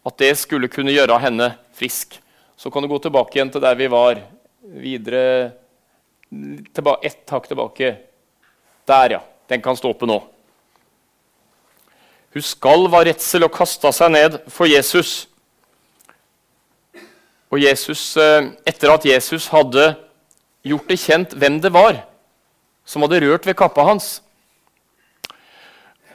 at 0.06 0.18
det 0.20 0.34
skulle 0.38 0.68
kunne 0.68 0.92
gjøre 0.92 1.18
henne 1.20 1.54
frisk. 1.76 2.18
Så 2.56 2.70
kan 2.70 2.82
du 2.82 2.88
gå 2.88 2.98
tilbake 3.00 3.38
igjen 3.38 3.50
til 3.52 3.64
der 3.64 3.76
vi 3.76 3.88
var. 3.88 4.20
Videre 4.60 5.52
tilbake, 6.74 7.06
Ett 7.06 7.30
hakk 7.30 7.48
tilbake. 7.48 7.96
Der, 8.86 9.16
ja. 9.16 9.20
Den 9.48 9.62
kan 9.62 9.76
stå 9.76 9.90
oppe 9.90 10.06
nå. 10.06 10.20
Hun 12.30 12.44
skalv 12.46 12.92
av 12.94 13.08
redsel 13.08 13.42
og 13.42 13.54
kasta 13.56 13.90
seg 13.90 14.12
ned 14.14 14.36
for 14.52 14.68
Jesus. 14.70 15.29
Og 17.50 17.62
Jesus, 17.62 18.16
eh, 18.16 18.52
etter 18.66 18.92
at 18.92 19.06
Jesus 19.06 19.48
hadde 19.50 19.94
gjort 20.62 20.88
det 20.88 20.98
kjent 21.02 21.34
hvem 21.34 21.60
det 21.60 21.72
var 21.74 22.04
som 22.84 23.02
hadde 23.02 23.20
rørt 23.22 23.46
ved 23.46 23.54
kappa 23.54 23.84
hans, 23.86 24.20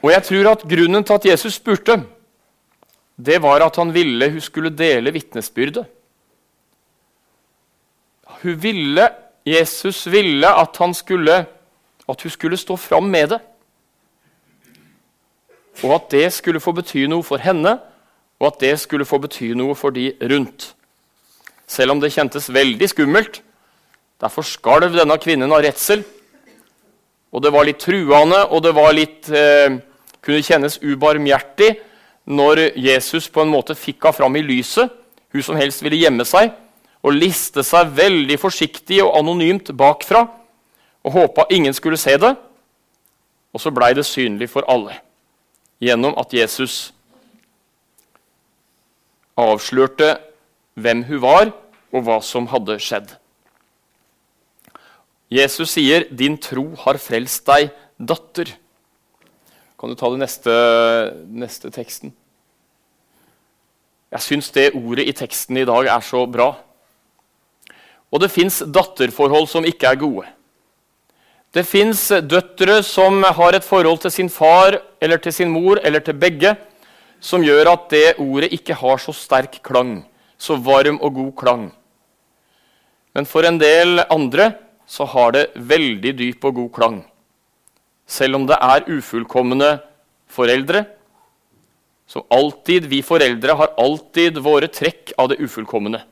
og 0.02 0.12
jeg 0.12 0.22
tror 0.22 0.50
at 0.52 0.62
grunnen 0.68 1.04
til 1.04 1.14
at 1.14 1.26
Jesus 1.26 1.56
spurte, 1.58 1.96
det 3.16 3.40
var 3.42 3.64
at 3.64 3.76
han 3.76 3.94
ville 3.94 4.30
hun 4.30 4.40
skulle 4.40 4.70
dele 4.70 5.12
vitnesbyrdet. 5.12 5.86
Hun 8.42 8.62
ville, 8.62 9.08
Jesus 9.46 10.06
ville 10.10 10.46
at, 10.46 10.96
skulle, 10.96 11.46
at 12.08 12.22
hun 12.22 12.30
skulle 12.30 12.56
stå 12.56 12.76
fram 12.76 13.02
med 13.02 13.28
det. 13.28 13.40
Og 15.82 15.94
at 15.94 16.10
det 16.10 16.32
skulle 16.32 16.60
få 16.60 16.72
bety 16.72 17.06
noe 17.06 17.22
for 17.22 17.36
henne, 17.36 17.78
og 18.38 18.46
at 18.46 18.60
det 18.60 18.80
skulle 18.80 19.04
få 19.04 19.18
bety 19.18 19.52
noe 19.56 19.74
for 19.74 19.90
de 19.90 20.12
rundt. 20.22 20.75
Selv 21.66 21.96
om 21.96 22.00
det 22.02 22.12
kjentes 22.14 22.48
veldig 22.52 22.88
skummelt. 22.90 23.40
Derfor 24.22 24.46
skalv 24.46 24.94
denne 24.94 25.18
kvinnen 25.20 25.52
av 25.52 25.64
redsel. 25.66 26.04
Og 27.34 27.42
det 27.42 27.52
var 27.52 27.66
litt 27.68 27.82
truende, 27.82 28.38
og 28.48 28.62
det 28.64 28.72
var 28.76 28.94
litt 28.96 29.28
eh, 29.28 29.76
kunne 30.24 30.44
kjennes 30.46 30.78
ubarmhjertig 30.80 31.74
når 32.26 32.70
Jesus 32.80 33.28
på 33.30 33.44
en 33.44 33.52
måte 33.52 33.76
fikk 33.78 34.06
henne 34.06 34.16
fram 34.16 34.38
i 34.38 34.42
lyset, 34.42 34.90
hun 35.34 35.44
som 35.44 35.58
helst 35.58 35.82
ville 35.84 35.98
gjemme 36.00 36.24
seg, 36.26 36.50
og 37.06 37.14
liste 37.14 37.62
seg 37.66 37.92
veldig 37.94 38.38
forsiktig 38.40 38.98
og 39.04 39.12
anonymt 39.20 39.70
bakfra 39.76 40.24
og 41.06 41.12
håpa 41.14 41.46
ingen 41.54 41.74
skulle 41.74 42.00
se 42.00 42.16
det. 42.18 42.32
Og 43.54 43.62
så 43.62 43.70
blei 43.70 43.92
det 43.94 44.04
synlig 44.06 44.50
for 44.52 44.66
alle 44.68 44.98
gjennom 45.80 46.16
at 46.18 46.32
Jesus 46.32 46.90
avslørte 49.36 50.16
hvem 50.76 51.02
hun 51.08 51.22
var, 51.22 51.50
og 51.94 52.04
hva 52.04 52.20
som 52.24 52.48
hadde 52.50 52.76
skjedd. 52.82 53.14
Jesus 55.32 55.74
sier, 55.74 56.06
'Din 56.10 56.36
tro 56.38 56.74
har 56.84 56.98
frelst 57.02 57.46
deg, 57.46 57.72
datter'. 57.98 58.54
Kan 59.78 59.90
du 59.90 59.94
ta 59.94 60.10
den 60.10 60.22
neste, 60.22 60.52
neste 61.28 61.70
teksten? 61.70 62.12
Jeg 64.12 64.22
syns 64.22 64.50
det 64.54 64.74
ordet 64.74 65.08
i 65.08 65.12
teksten 65.12 65.58
i 65.58 65.66
dag 65.66 65.90
er 65.90 66.00
så 66.00 66.22
bra. 66.30 66.54
Og 68.12 68.22
det 68.22 68.30
fins 68.30 68.62
datterforhold 68.62 69.48
som 69.50 69.66
ikke 69.66 69.90
er 69.90 70.00
gode. 70.00 70.26
Det 71.52 71.66
fins 71.66 72.08
døtre 72.22 72.82
som 72.84 73.22
har 73.22 73.56
et 73.56 73.64
forhold 73.64 73.98
til 74.04 74.12
sin 74.12 74.28
far 74.28 74.78
eller 75.00 75.18
til 75.18 75.32
sin 75.32 75.50
mor 75.50 75.80
eller 75.82 76.00
til 76.04 76.14
begge, 76.14 76.54
som 77.20 77.44
gjør 77.44 77.72
at 77.72 77.88
det 77.90 78.18
ordet 78.22 78.52
ikke 78.52 78.76
har 78.76 79.00
så 79.00 79.12
sterk 79.16 79.58
klang, 79.64 80.04
så 80.38 80.56
varm 80.56 81.00
og 81.00 81.14
god 81.14 81.34
klang. 81.36 81.66
Men 83.16 83.26
for 83.26 83.46
en 83.48 83.58
del 83.58 84.02
andre 84.10 84.52
så 84.86 85.06
har 85.08 85.32
det 85.32 85.50
veldig 85.56 86.12
dyp 86.18 86.44
og 86.44 86.58
god 86.60 86.72
klang 86.76 87.04
selv 88.06 88.38
om 88.38 88.46
det 88.46 88.56
er 88.62 88.86
ufullkomne 88.86 89.76
foreldre. 90.30 90.84
Så 92.06 92.22
alltid, 92.30 92.86
vi 92.86 93.02
foreldre 93.02 93.56
har 93.58 93.74
alltid 93.82 94.38
våre 94.38 94.70
trekk 94.70 95.12
av 95.18 95.32
det 95.32 95.40
ufullkomne 95.42 96.04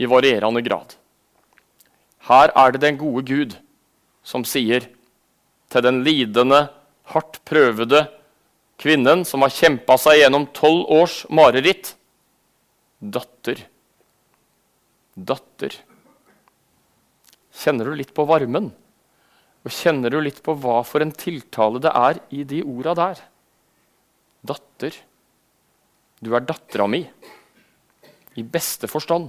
i 0.00 0.08
varierende 0.08 0.62
grad. 0.64 0.96
Her 2.26 2.50
er 2.56 2.72
det 2.72 2.82
den 2.82 2.96
gode 2.98 3.22
Gud 3.28 3.58
som 4.26 4.44
sier 4.48 4.88
til 5.70 5.84
den 5.84 6.00
lidende, 6.06 6.66
hardt 7.06 7.38
prøvede 7.46 8.06
kvinnen 8.80 9.22
som 9.28 9.44
har 9.44 9.52
kjempa 9.52 9.94
seg 10.00 10.22
gjennom 10.22 10.48
tolv 10.56 10.88
års 10.90 11.20
mareritt 11.30 11.92
Datter, 12.96 13.58
datter. 15.12 15.74
Kjenner 17.52 17.90
du 17.90 17.96
litt 17.98 18.14
på 18.16 18.24
varmen? 18.24 18.70
Og 19.66 19.74
kjenner 19.74 20.14
du 20.14 20.16
litt 20.22 20.38
på 20.44 20.54
hva 20.56 20.78
for 20.86 21.04
en 21.04 21.12
tiltale 21.12 21.82
det 21.82 21.92
er 21.92 22.20
i 22.32 22.44
de 22.48 22.62
orda 22.64 22.94
der? 22.96 23.20
Datter. 24.48 24.96
Du 26.24 26.32
er 26.32 26.46
dattera 26.46 26.86
mi. 26.88 27.02
I 28.36 28.44
beste 28.44 28.88
forstand. 28.88 29.28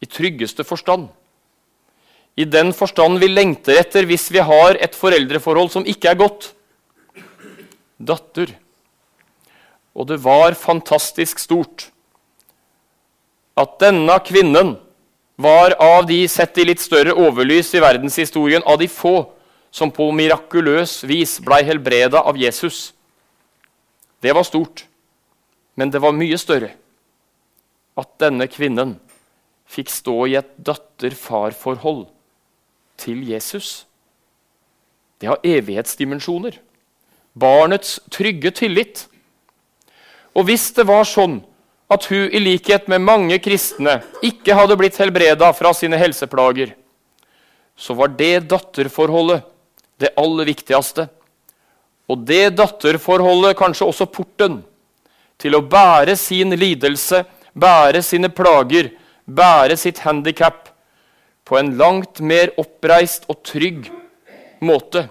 I 0.00 0.08
tryggeste 0.08 0.64
forstand. 0.64 1.08
i 2.36 2.44
den 2.44 2.72
forstand 2.76 3.16
vi 3.16 3.30
lengter 3.32 3.78
etter 3.80 4.04
hvis 4.04 4.26
vi 4.28 4.42
har 4.44 4.76
et 4.76 4.94
foreldreforhold 4.94 5.70
som 5.72 5.86
ikke 5.88 6.10
er 6.10 6.18
godt. 6.20 6.50
Datter. 7.96 8.52
Og 9.96 10.04
det 10.08 10.18
var 10.20 10.52
fantastisk 10.52 11.40
stort 11.40 11.90
at 13.56 13.78
denne 13.80 14.18
kvinnen 14.24 14.74
var 15.36 15.76
av 15.82 16.06
de 16.08 16.22
sett 16.28 16.58
i 16.58 16.66
litt 16.68 16.80
større 16.80 17.14
overlys 17.16 17.74
i 17.76 17.82
verdenshistorien, 17.84 18.64
av 18.64 18.78
de 18.80 18.88
få 18.88 19.16
som 19.72 19.92
på 19.92 20.08
mirakuløs 20.16 21.02
vis 21.08 21.36
blei 21.44 21.62
helbreda 21.66 22.22
av 22.24 22.38
Jesus. 22.40 22.92
Det 24.20 24.32
var 24.32 24.46
stort, 24.48 24.86
men 25.76 25.92
det 25.92 26.00
var 26.00 26.16
mye 26.16 26.38
større 26.40 26.72
at 27.96 28.12
denne 28.20 28.48
kvinnen 28.48 28.96
fikk 29.68 29.90
stå 29.92 30.16
i 30.30 30.36
et 30.38 30.52
datter-far-forhold 30.62 32.06
til 33.00 33.24
Jesus. 33.28 33.84
Det 35.20 35.28
har 35.28 35.44
evighetsdimensjoner. 35.44 36.58
Barnets 37.36 37.98
trygge 38.12 38.52
tillit. 38.56 39.06
Og 40.36 40.48
hvis 40.48 40.70
det 40.76 40.86
var 40.88 41.08
sånn 41.08 41.40
at 41.88 42.04
hun 42.10 42.30
i 42.34 42.40
likhet 42.42 42.88
med 42.90 43.04
mange 43.04 43.38
kristne 43.42 44.00
ikke 44.24 44.56
hadde 44.58 44.76
blitt 44.78 44.98
helbreda 44.98 45.52
fra 45.54 45.72
sine 45.76 45.98
helseplager, 46.00 46.72
så 47.76 47.94
var 47.94 48.14
det 48.18 48.48
datterforholdet 48.50 49.44
det 50.00 50.12
aller 50.18 50.48
viktigste. 50.48 51.06
Og 52.10 52.22
det 52.26 52.56
datterforholdet 52.58 53.56
kanskje 53.58 53.88
også 53.88 54.06
porten 54.10 54.60
til 55.40 55.56
å 55.56 55.62
bære 55.62 56.16
sin 56.18 56.54
lidelse, 56.56 57.22
bære 57.54 58.02
sine 58.04 58.30
plager, 58.32 58.90
bære 59.26 59.76
sitt 59.78 60.02
handikap 60.04 60.70
på 61.46 61.58
en 61.58 61.74
langt 61.78 62.20
mer 62.20 62.52
oppreist 62.58 63.26
og 63.30 63.42
trygg 63.46 63.86
måte. 64.64 65.06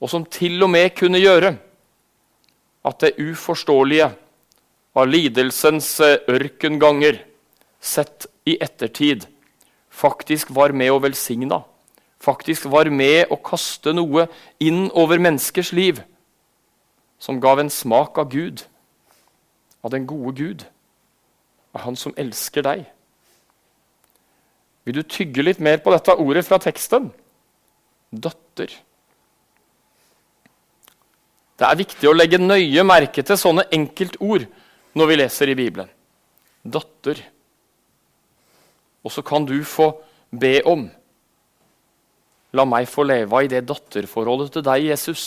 Og 0.00 0.10
som 0.12 0.24
til 0.24 0.62
og 0.62 0.70
med 0.72 0.94
kunne 0.96 1.20
gjøre 1.20 1.56
at 2.88 3.00
det 3.02 3.16
uforståelige 3.18 4.12
av 4.98 5.06
lidelsens 5.06 5.92
eh, 6.02 6.18
ørkenganger 6.26 7.22
sett 7.78 8.26
i 8.48 8.56
ettertid 8.60 9.28
faktisk 9.98 10.50
var 10.54 10.74
med 10.74 10.90
og 10.94 11.02
velsigna. 11.06 11.62
Faktisk 12.22 12.66
var 12.70 12.90
med 12.90 13.30
å 13.30 13.38
kaste 13.42 13.94
noe 13.94 14.26
inn 14.62 14.88
over 14.90 15.20
menneskers 15.22 15.70
liv 15.76 16.02
som 17.22 17.40
gav 17.42 17.58
en 17.62 17.70
smak 17.70 18.18
av 18.18 18.30
Gud, 18.30 18.64
av 19.82 19.94
den 19.94 20.06
gode 20.06 20.34
Gud, 20.38 20.66
av 21.74 21.82
Han 21.86 21.96
som 21.98 22.14
elsker 22.16 22.62
deg. 22.62 22.84
Vil 24.86 24.98
du 24.98 25.02
tygge 25.02 25.42
litt 25.42 25.58
mer 25.60 25.82
på 25.82 25.92
dette 25.92 26.14
ordet 26.16 26.46
fra 26.46 26.58
teksten? 26.62 27.10
Datter. 28.10 28.70
Det 31.58 31.66
er 31.66 31.78
viktig 31.78 32.08
å 32.08 32.14
legge 32.14 32.38
nøye 32.38 32.86
merke 32.86 33.22
til 33.22 33.38
sånne 33.38 33.66
enkeltord 33.74 34.46
når 34.96 35.10
vi 35.10 35.18
leser 35.20 35.52
i 35.52 35.56
Bibelen. 35.58 35.90
Datter. 36.64 37.20
Og 39.04 39.12
så 39.12 39.22
kan 39.22 39.46
du 39.48 39.56
få 39.64 39.92
be 40.30 40.58
om 40.66 40.88
La 42.56 42.64
meg 42.64 42.86
få 42.88 43.04
leve 43.04 43.42
i 43.44 43.48
det 43.52 43.66
datterforholdet 43.68 44.54
til 44.54 44.62
deg, 44.64 44.86
Jesus. 44.88 45.24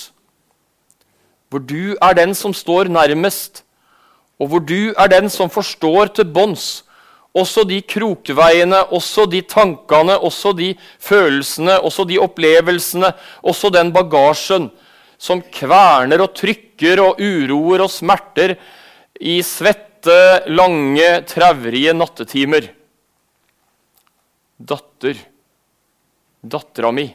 Hvor 1.54 1.62
du 1.62 1.94
er 2.02 2.16
den 2.18 2.34
som 2.34 2.50
står 2.50 2.90
nærmest, 2.90 3.62
og 4.42 4.50
hvor 4.50 4.64
du 4.66 4.90
er 4.98 5.12
den 5.12 5.30
som 5.30 5.52
forstår 5.54 6.16
til 6.18 6.32
bånns 6.34 6.82
også 7.38 7.64
de 7.68 7.80
krokveiene, 7.88 8.84
også 8.92 9.26
de 9.32 9.42
tankene, 9.48 10.18
også 10.20 10.52
de 10.58 10.74
følelsene, 11.00 11.78
også 11.80 12.06
de 12.08 12.20
opplevelsene, 12.20 13.14
også 13.42 13.72
den 13.72 13.92
bagasjen 13.96 14.70
som 15.22 15.42
kverner 15.54 16.24
og 16.24 16.34
trykker 16.36 17.04
og 17.04 17.22
uroer 17.22 17.86
og 17.86 17.92
smerter 17.94 18.58
i 19.22 19.38
svette, 19.46 20.50
lange, 20.50 21.22
traurige 21.30 21.94
nattetimer. 21.94 22.72
Datter, 24.58 25.20
dattera 26.42 26.90
mi, 26.94 27.06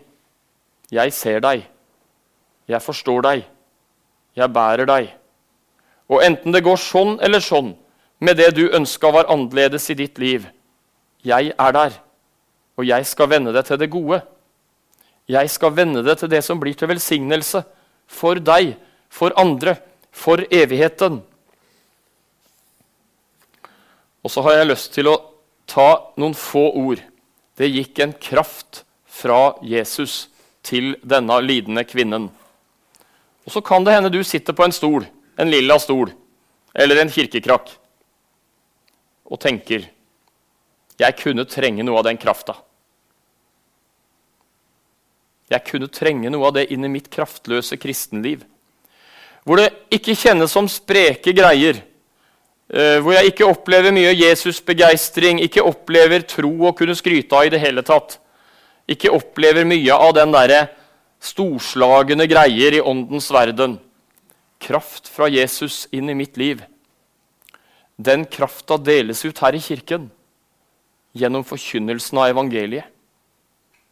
jeg 0.95 1.15
ser 1.15 1.43
deg, 1.43 1.65
jeg 2.71 2.83
forstår 2.83 3.27
deg, 3.27 3.45
jeg 4.39 4.55
bærer 4.55 4.87
deg. 4.87 5.11
Og 6.07 6.23
enten 6.23 6.55
det 6.55 6.63
går 6.67 6.79
sånn 6.79 7.17
eller 7.27 7.43
sånn, 7.43 7.75
med 8.23 8.39
det 8.39 8.53
du 8.55 8.65
ønska 8.71 9.11
var 9.13 9.31
annerledes 9.31 9.91
i 9.91 9.99
ditt 9.99 10.19
liv. 10.23 10.47
Jeg 11.27 11.53
er 11.59 11.75
der, 11.75 12.01
og 12.79 12.87
jeg 12.87 13.07
skal 13.07 13.31
vende 13.35 13.55
det 13.55 13.67
til 13.67 13.83
det 13.83 13.91
gode. 13.91 14.23
Jeg 15.27 15.51
skal 15.51 15.75
vende 15.75 16.07
det 16.07 16.21
til 16.21 16.31
det 16.31 16.45
som 16.47 16.59
blir 16.63 16.79
til 16.79 16.91
velsignelse 16.91 17.65
for 18.07 18.39
deg, 18.39 18.77
for 19.11 19.35
andre, 19.39 19.75
for 20.15 20.47
evigheten. 20.55 21.25
Og 24.27 24.33
så 24.33 24.43
har 24.43 24.59
jeg 24.59 24.71
lyst 24.73 24.91
til 24.97 25.13
å 25.13 25.21
ta 25.71 26.11
noen 26.19 26.35
få 26.35 26.67
ord. 26.81 26.99
Det 27.55 27.71
gikk 27.71 28.03
en 28.03 28.15
kraft 28.19 28.83
fra 29.07 29.55
Jesus 29.63 30.27
til 30.67 30.97
denne 31.07 31.39
lidende 31.47 31.87
kvinnen. 31.87 32.27
Og 33.47 33.55
så 33.55 33.63
kan 33.63 33.87
det 33.87 33.95
hende 33.95 34.11
du 34.11 34.25
sitter 34.27 34.57
på 34.57 34.67
en 34.67 34.75
stol, 34.75 35.07
en 35.39 35.53
lilla 35.53 35.79
stol, 35.79 36.11
eller 36.75 36.99
en 37.01 37.13
kirkekrakk 37.13 37.71
og 39.27 39.41
tenker 39.43 39.89
jeg 40.97 41.17
kunne 41.21 41.45
trenge 41.49 41.85
noe 41.85 42.01
av 42.01 42.07
den 42.07 42.17
krafta. 42.17 42.55
Jeg 45.53 45.63
kunne 45.69 45.91
trenge 45.93 46.31
noe 46.33 46.49
av 46.49 46.55
det 46.57 46.71
inn 46.73 46.87
i 46.87 46.91
mitt 46.91 47.11
kraftløse 47.13 47.77
kristenliv. 47.79 48.47
Hvor 49.45 49.61
det 49.61 49.69
ikke 49.93 50.17
kjennes 50.17 50.51
som 50.51 50.67
spreke 50.71 51.35
greier. 51.37 51.83
Eh, 52.67 52.99
hvor 52.99 53.15
jeg 53.15 53.31
ikke 53.31 53.47
opplever 53.47 53.95
mye 53.95 54.15
Jesusbegeistring, 54.17 55.39
ikke 55.45 55.63
opplever 55.63 56.25
tro 56.27 56.51
å 56.67 56.75
kunne 56.75 56.97
skryte 56.99 57.37
av 57.39 57.47
i 57.47 57.53
det 57.55 57.61
hele 57.63 57.85
tatt. 57.87 58.19
Ikke 58.91 59.13
opplever 59.15 59.67
mye 59.67 59.95
av 59.95 60.17
den 60.19 60.35
derre 60.35 60.65
storslagne 61.23 62.27
greier 62.31 62.75
i 62.79 62.83
åndens 62.83 63.31
verden. 63.35 63.79
Kraft 64.63 65.07
fra 65.13 65.29
Jesus 65.31 65.85
inn 65.95 66.11
i 66.11 66.19
mitt 66.19 66.37
liv. 66.41 66.65
Den 67.97 68.27
krafta 68.27 68.77
deles 68.77 69.25
ut 69.25 69.39
her 69.41 69.57
i 69.57 69.63
kirken 69.63 70.11
gjennom 71.17 71.47
forkynnelsen 71.47 72.19
av 72.19 72.35
evangeliet. 72.35 72.91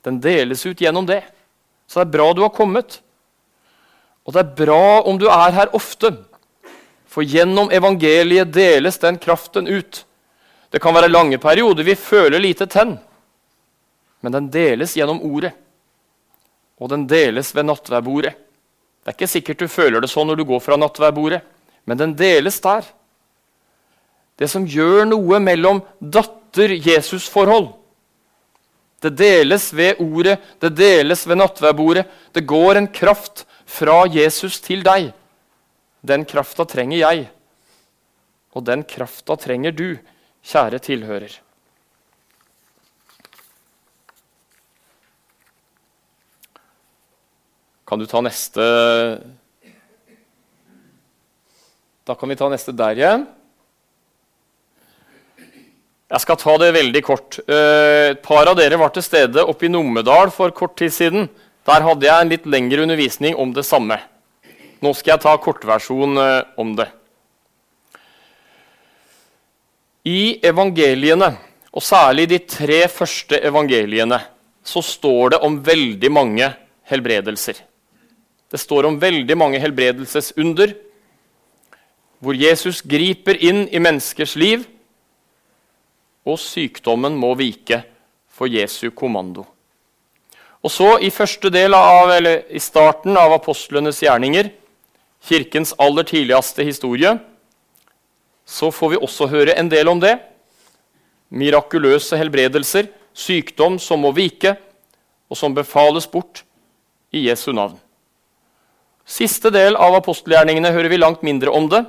Den 0.05 0.19
deles 0.21 0.67
ut 0.67 0.83
gjennom 0.83 1.07
det. 1.09 1.23
Så 1.89 2.01
det 2.01 2.09
er 2.09 2.17
bra 2.19 2.33
du 2.35 2.43
har 2.45 2.53
kommet. 2.53 2.99
Og 4.27 4.35
det 4.35 4.43
er 4.43 4.57
bra 4.59 5.01
om 5.09 5.17
du 5.21 5.29
er 5.31 5.55
her 5.57 5.73
ofte. 5.77 6.11
For 7.15 7.23
gjennom 7.23 7.71
evangeliet 7.71 8.51
deles 8.53 8.99
den 8.99 9.21
kraften 9.23 9.69
ut. 9.71 10.01
Det 10.71 10.81
kan 10.83 10.95
være 10.97 11.13
lange 11.13 11.39
perioder 11.39 11.87
vi 11.87 11.95
føler 11.95 12.43
lite 12.43 12.67
tenn. 12.67 12.97
Men 14.21 14.35
den 14.35 14.49
deles 14.51 14.97
gjennom 14.99 15.21
ordet. 15.23 15.53
Og 16.83 16.91
den 16.91 17.07
deles 17.07 17.53
ved 17.55 17.69
nattverdbordet. 17.69 18.35
Det 18.35 19.13
er 19.13 19.15
ikke 19.15 19.31
sikkert 19.31 19.63
du 19.63 19.71
føler 19.71 20.03
det 20.03 20.11
sånn 20.11 20.27
når 20.27 20.41
du 20.41 20.47
går 20.49 20.63
fra 20.65 20.79
nattverdbordet, 20.81 21.43
men 21.85 22.01
den 22.01 22.17
deles 22.19 22.57
der. 22.65 22.83
Det 24.41 24.49
som 24.51 24.67
gjør 24.67 25.05
noe 25.07 25.39
mellom 25.45 25.85
datter-Jesus-forhold. 26.01 27.69
Det 29.05 29.13
deles 29.15 29.69
ved 29.77 30.01
ordet, 30.03 30.41
det 30.59 30.73
deles 30.75 31.27
ved 31.29 31.39
nattverdbordet. 31.39 32.09
Det 32.33 32.43
går 32.49 32.81
en 32.81 32.89
kraft 32.89 33.45
fra 33.69 34.07
Jesus 34.11 34.59
til 34.65 34.83
deg. 34.83 35.13
Den 36.05 36.27
krafta 36.29 36.67
trenger 36.69 36.99
jeg, 37.01 37.29
og 38.53 38.67
den 38.69 38.85
krafta 38.85 39.39
trenger 39.41 39.73
du, 39.73 39.97
kjære 40.45 40.83
tilhører. 40.85 41.39
Kan 47.89 48.01
du 48.01 48.07
ta 48.09 48.21
neste 48.25 48.65
Da 52.05 52.15
kan 52.17 52.29
vi 52.29 52.37
ta 52.37 52.51
neste 52.53 52.73
der 52.77 52.99
igjen. 53.01 53.25
Jeg 56.13 56.21
skal 56.21 56.37
ta 56.37 56.57
det 56.61 56.75
veldig 56.77 57.01
kort. 57.05 57.39
Eh, 57.49 58.13
et 58.13 58.21
par 58.25 58.45
av 58.51 58.59
dere 58.59 58.77
var 58.77 58.93
til 58.93 59.05
stede 59.07 59.41
oppe 59.41 59.65
i 59.65 59.71
Numedal 59.73 60.29
for 60.35 60.53
kort 60.53 60.77
tid 60.77 60.93
siden. 60.93 61.31
Der 61.65 61.87
hadde 61.87 62.05
jeg 62.05 62.21
en 62.21 62.33
litt 62.35 62.45
lengre 62.45 62.85
undervisning 62.85 63.39
om 63.41 63.57
det 63.57 63.65
samme. 63.65 63.97
Nå 64.85 64.93
skal 64.93 65.15
jeg 65.15 65.25
ta 65.25 65.33
kortversjon 65.41 66.21
eh, 66.21 66.41
om 66.61 66.75
det. 66.77 66.91
I 70.05 70.41
evangeliene, 70.45 71.31
og 71.73 71.83
særlig 71.83 72.27
de 72.29 72.43
tre 72.45 72.83
første 72.93 73.39
evangeliene, 73.49 74.19
så 74.65 74.83
står 74.85 75.35
det 75.35 75.39
om 75.47 75.57
veldig 75.65 76.11
mange 76.13 76.51
helbredelser. 76.91 77.63
Det 78.53 78.61
står 78.61 78.91
om 78.91 78.99
veldig 79.01 79.37
mange 79.41 79.61
helbredelsesunder, 79.63 80.75
hvor 82.21 82.37
Jesus 82.37 82.83
griper 82.85 83.41
inn 83.41 83.65
i 83.69 83.81
menneskers 83.81 84.37
liv 84.41 84.69
og 86.25 86.39
sykdommen 86.41 87.17
må 87.21 87.35
vike 87.37 87.83
for 88.33 88.49
Jesu 88.49 88.91
kommando. 88.97 89.45
Og 90.65 90.73
så 90.73 90.97
i 91.05 91.11
del 91.53 91.75
av, 91.77 92.13
i 92.49 92.61
starten 92.61 93.17
av 93.21 93.33
apostlenes 93.37 94.01
gjerninger, 94.01 94.49
kirkens 95.25 95.75
aller 95.79 96.05
tidligste 96.05 96.65
historie, 96.65 97.19
så 98.45 98.71
får 98.71 98.93
vi 98.93 99.01
også 99.01 99.29
høre 99.33 99.57
en 99.57 99.71
del 99.73 99.89
om 99.89 100.01
det. 100.01 100.19
Mirakuløse 101.33 102.19
helbredelser, 102.21 102.91
sykdom 103.17 103.79
som 103.81 104.05
må 104.05 104.13
vike, 104.13 104.57
og 105.31 105.39
som 105.39 105.55
befales 105.57 106.07
bort 106.11 106.45
i 107.15 107.25
Jesu 107.29 107.53
navn. 107.57 107.79
Siste 109.05 109.51
del 109.53 109.77
av 109.77 109.97
apostelgjerningene 109.99 110.73
hører 110.73 110.93
vi 110.93 111.01
langt 111.01 111.25
mindre 111.25 111.53
om 111.53 111.69
det. 111.73 111.85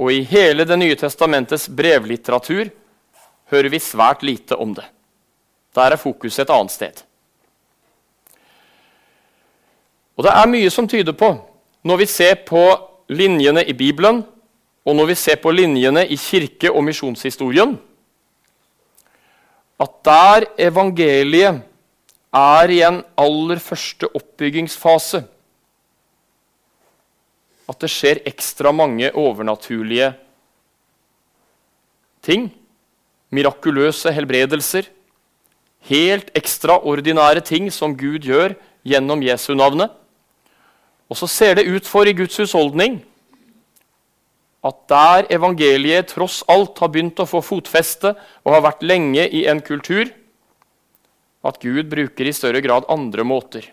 Og 0.00 0.12
i 0.12 0.22
hele 0.24 0.64
Det 0.64 0.78
nye 0.80 0.96
testamentets 0.96 1.68
brevlitteratur 1.68 2.70
hører 3.52 3.68
vi 3.68 3.80
svært 3.80 4.22
lite 4.24 4.56
om 4.56 4.72
det. 4.74 4.84
Der 5.76 5.92
er 5.92 6.00
fokuset 6.00 6.46
et 6.46 6.52
annet 6.52 6.72
sted. 6.72 7.02
Og 10.16 10.24
det 10.24 10.32
er 10.32 10.50
mye 10.52 10.70
som 10.72 10.88
tyder 10.88 11.16
på, 11.16 11.32
når 11.84 12.02
vi 12.02 12.06
ser 12.06 12.34
på 12.46 12.62
linjene 13.08 13.64
i 13.64 13.74
Bibelen, 13.76 14.22
og 14.84 14.96
når 14.96 15.12
vi 15.12 15.16
ser 15.18 15.40
på 15.40 15.52
linjene 15.52 16.06
i 16.08 16.16
kirke- 16.16 16.72
og 16.72 16.84
misjonshistorien, 16.84 17.78
at 19.80 19.92
der 20.04 20.46
evangeliet 20.60 21.62
er 22.36 22.70
i 22.70 22.80
en 22.86 23.00
aller 23.18 23.58
første 23.58 24.06
oppbyggingsfase 24.14 25.24
At 27.70 27.78
det 27.80 27.90
skjer 27.90 28.18
ekstra 28.26 28.72
mange 28.74 29.12
overnaturlige 29.14 30.08
ting. 32.20 32.48
Mirakuløse 33.30 34.10
helbredelser. 34.10 34.88
Helt 35.86 36.32
ekstraordinære 36.34 37.44
ting 37.46 37.70
som 37.70 37.94
Gud 37.94 38.26
gjør 38.26 38.56
gjennom 38.82 39.22
Jesu 39.22 39.54
navnet. 39.54 39.99
Og 41.10 41.18
så 41.18 41.26
ser 41.26 41.58
det 41.58 41.66
ut 41.66 41.86
for 41.86 42.06
i 42.06 42.14
Guds 42.14 42.38
husholdning 42.38 43.00
at 44.66 44.76
der 44.92 45.28
evangeliet 45.32 46.12
tross 46.12 46.42
alt 46.50 46.78
har 46.82 46.90
begynt 46.92 47.20
å 47.22 47.28
få 47.28 47.40
fotfeste 47.44 48.12
og 48.44 48.54
har 48.54 48.64
vært 48.66 48.84
lenge 48.84 49.24
i 49.24 49.46
en 49.48 49.62
kultur, 49.64 50.10
at 51.40 51.60
Gud 51.62 51.88
bruker 51.88 52.28
i 52.28 52.34
større 52.36 52.60
grad 52.60 52.84
andre 52.92 53.24
måter. 53.24 53.64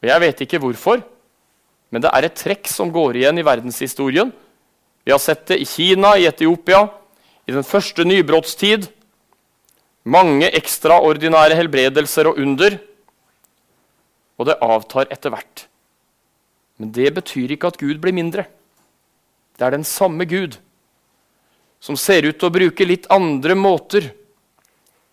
Og 0.00 0.08
Jeg 0.08 0.22
vet 0.22 0.42
ikke 0.46 0.60
hvorfor, 0.62 1.02
men 1.90 2.02
det 2.04 2.12
er 2.14 2.28
et 2.28 2.38
trekk 2.38 2.70
som 2.70 2.92
går 2.94 3.18
igjen 3.18 3.42
i 3.42 3.44
verdenshistorien. 3.44 4.30
Vi 5.02 5.10
har 5.10 5.18
sett 5.18 5.48
det 5.50 5.58
i 5.58 5.66
Kina, 5.66 6.14
i 6.16 6.28
Etiopia, 6.30 6.84
i 7.48 7.52
den 7.52 7.66
første 7.66 8.06
nybrottstid. 8.06 8.86
Mange 10.06 10.46
ekstraordinære 10.54 11.58
helbredelser 11.58 12.30
og 12.30 12.38
under. 12.38 12.78
Og 14.38 14.46
det 14.46 14.60
avtar 14.62 15.10
etter 15.10 15.34
hvert. 15.34 15.66
Men 16.80 16.92
det 16.96 17.12
betyr 17.18 17.52
ikke 17.52 17.68
at 17.68 17.78
Gud 17.80 18.00
blir 18.00 18.16
mindre. 18.16 18.46
Det 19.58 19.66
er 19.66 19.76
den 19.76 19.84
samme 19.84 20.24
Gud 20.24 20.56
som 21.80 21.96
ser 21.96 22.24
ut 22.28 22.38
til 22.40 22.48
å 22.48 22.54
bruke 22.54 22.86
litt 22.88 23.08
andre 23.12 23.56
måter 23.56 24.10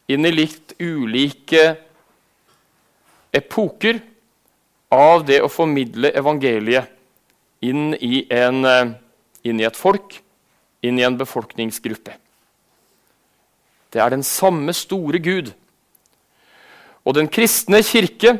inn 0.07 0.27
i 0.27 0.31
litt 0.31 0.75
ulike 0.79 1.63
epoker 3.35 3.99
av 4.91 5.25
det 5.27 5.41
å 5.43 5.51
formidle 5.51 6.13
evangeliet 6.15 6.93
inn 7.67 7.91
i, 7.99 8.23
en, 8.31 8.63
eh, 8.65 8.93
inn 9.43 9.59
i 9.59 9.67
et 9.67 9.75
folk, 9.75 10.21
inn 10.83 10.99
i 10.99 11.03
en 11.03 11.17
befolkningsgruppe. 11.19 12.15
Det 13.91 14.01
er 14.03 14.09
den 14.13 14.23
samme 14.23 14.73
store 14.75 15.19
Gud. 15.19 15.53
Og 17.07 17.15
den 17.15 17.27
kristne 17.27 17.81
kirke 17.83 18.37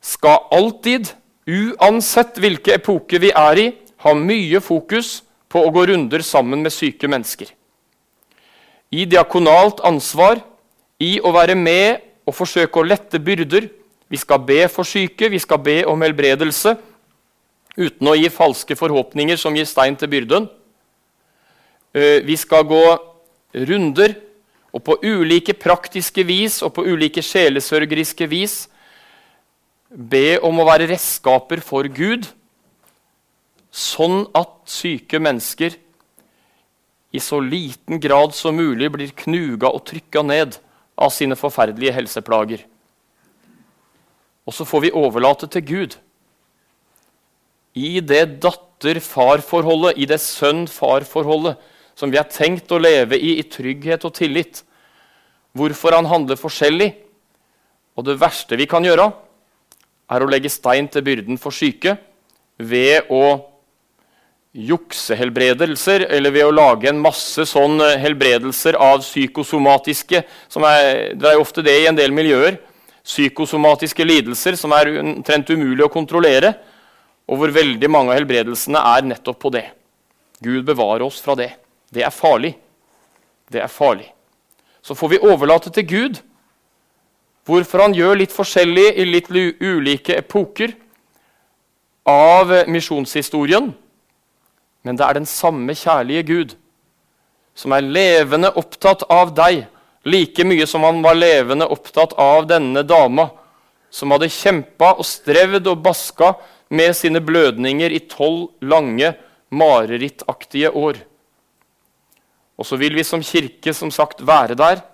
skal 0.00 0.46
alltid, 0.54 1.12
uansett 1.48 2.38
hvilke 2.40 2.74
epoker 2.76 3.22
vi 3.22 3.32
er 3.36 3.60
i, 3.60 3.66
har 4.00 4.16
mye 4.16 4.60
fokus 4.64 5.20
på 5.50 5.62
å 5.64 5.72
gå 5.74 5.86
runder 5.90 6.22
sammen 6.24 6.62
med 6.64 6.72
syke 6.72 7.08
mennesker. 7.10 7.50
I 8.90 9.06
diakonalt 9.06 9.82
ansvar, 9.86 10.40
i 11.00 11.18
å 11.24 11.32
være 11.32 11.56
med 11.56 12.02
og 12.28 12.36
forsøke 12.36 12.80
å 12.80 12.86
lette 12.86 13.20
byrder. 13.22 13.68
Vi 14.10 14.18
skal 14.20 14.42
be 14.44 14.64
for 14.68 14.88
syke, 14.88 15.30
vi 15.32 15.40
skal 15.40 15.60
be 15.62 15.80
om 15.88 16.02
helbredelse, 16.04 16.74
uten 17.78 18.10
å 18.10 18.16
gi 18.18 18.28
falske 18.32 18.76
forhåpninger 18.76 19.38
som 19.40 19.54
gir 19.56 19.68
stein 19.68 19.96
til 19.96 20.10
byrden. 20.12 20.48
Eh, 21.94 22.20
vi 22.26 22.36
skal 22.36 22.66
gå 22.68 22.84
runder 23.70 24.16
og 24.70 24.82
på 24.86 24.98
ulike 25.02 25.54
praktiske 25.58 26.22
vis 26.26 26.60
og 26.62 26.74
på 26.76 26.84
ulike 26.86 27.22
sjelesørgeriske 27.24 28.28
vis 28.30 28.60
be 29.90 30.38
om 30.46 30.60
å 30.62 30.66
være 30.68 30.88
redskaper 30.92 31.62
for 31.64 31.88
Gud 31.90 32.28
sånn 33.70 34.24
at 34.38 34.52
syke 34.70 35.18
mennesker 35.22 35.76
i 37.10 37.22
så 37.22 37.40
liten 37.42 37.98
grad 38.02 38.34
som 38.34 38.58
mulig 38.58 38.90
blir 38.94 39.14
knuga 39.24 39.70
og 39.70 39.84
trykka 39.90 40.22
ned 40.26 40.58
av 41.00 41.10
sine 41.14 41.38
forferdelige 41.38 41.94
helseplager. 41.96 42.62
Og 44.46 44.54
så 44.54 44.66
får 44.66 44.86
vi 44.86 44.94
overlate 44.94 45.48
til 45.50 45.64
Gud. 45.66 45.96
I 47.74 48.00
det 48.02 48.40
datter-far-forholdet, 48.42 49.98
i 49.98 50.06
det 50.10 50.20
sønn-far-forholdet, 50.22 51.58
som 51.98 52.10
vi 52.10 52.18
er 52.18 52.30
tenkt 52.30 52.70
å 52.72 52.80
leve 52.80 53.18
i 53.18 53.36
i 53.38 53.46
trygghet 53.46 54.06
og 54.06 54.14
tillit. 54.16 54.62
Hvorfor 55.54 55.94
han 55.98 56.08
handler 56.10 56.38
forskjellig. 56.38 56.92
Og 57.98 58.06
det 58.06 58.20
verste 58.22 58.58
vi 58.58 58.66
kan 58.70 58.86
gjøre, 58.86 59.10
er 60.10 60.22
å 60.22 60.30
legge 60.30 60.50
stein 60.52 60.88
til 60.90 61.04
byrden 61.06 61.38
for 61.40 61.54
syke 61.54 61.96
ved 62.58 63.08
å 63.10 63.50
juksehelbredelser, 64.50 66.08
eller 66.10 66.34
ved 66.34 66.48
å 66.48 66.54
lage 66.54 66.88
en 66.90 66.98
masse 67.02 67.44
sånn 67.46 67.78
eh, 67.84 67.98
helbredelser 68.02 68.74
av 68.82 69.04
psykosomatiske 69.04 70.24
som 70.50 70.66
er, 70.66 71.14
Det 71.14 71.28
er 71.28 71.36
jo 71.38 71.44
ofte 71.44 71.62
det 71.62 71.76
i 71.78 71.86
en 71.86 71.98
del 71.98 72.10
miljøer. 72.14 72.58
Psykosomatiske 73.06 74.04
lidelser 74.04 74.58
som 74.58 74.74
er 74.74 74.90
omtrent 75.00 75.50
umulig 75.54 75.86
å 75.86 75.92
kontrollere. 75.92 76.56
Og 77.30 77.38
hvor 77.38 77.54
veldig 77.54 77.90
mange 77.90 78.10
av 78.10 78.18
helbredelsene 78.18 78.82
er 78.96 79.06
nettopp 79.06 79.38
på 79.38 79.52
det. 79.54 79.68
Gud 80.42 80.64
bevare 80.66 81.06
oss 81.06 81.20
fra 81.22 81.36
det. 81.38 81.52
Det 81.92 82.02
er 82.02 82.10
farlig. 82.10 82.56
Det 83.50 83.62
er 83.62 83.70
farlig. 83.70 84.08
Så 84.82 84.96
får 84.98 85.14
vi 85.14 85.22
overlate 85.30 85.70
til 85.70 85.86
Gud 85.86 86.20
hvorfor 87.50 87.84
han 87.84 87.96
gjør 87.96 88.20
litt 88.22 88.34
forskjellig 88.34 88.86
i 88.96 89.06
litt 89.08 89.30
ulike 89.30 90.16
epoker 90.20 90.74
av 92.08 92.52
misjonshistorien. 92.70 93.70
Men 94.86 94.96
det 94.96 95.04
er 95.06 95.18
den 95.18 95.28
samme 95.28 95.76
kjærlige 95.76 96.26
Gud 96.30 96.56
som 97.58 97.74
er 97.76 97.84
levende 97.84 98.52
opptatt 98.56 99.02
av 99.12 99.34
deg, 99.36 99.66
like 100.08 100.46
mye 100.48 100.64
som 100.70 100.86
han 100.86 101.02
var 101.04 101.18
levende 101.18 101.66
opptatt 101.68 102.14
av 102.16 102.46
denne 102.48 102.84
dama, 102.86 103.28
som 103.90 104.14
hadde 104.14 104.30
kjempa 104.32 104.94
og 104.96 105.04
strevd 105.04 105.66
og 105.68 105.82
baska 105.84 106.32
med 106.70 106.94
sine 106.96 107.20
blødninger 107.20 107.92
i 107.92 108.04
tolv 108.08 108.52
lange, 108.62 109.12
marerittaktige 109.50 110.70
år. 110.70 111.02
Og 112.56 112.68
så 112.68 112.78
vil 112.78 112.94
vi 112.94 113.04
som 113.04 113.24
kirke 113.24 113.74
som 113.74 113.90
sagt 113.92 114.22
være 114.22 114.56
der 114.56 114.84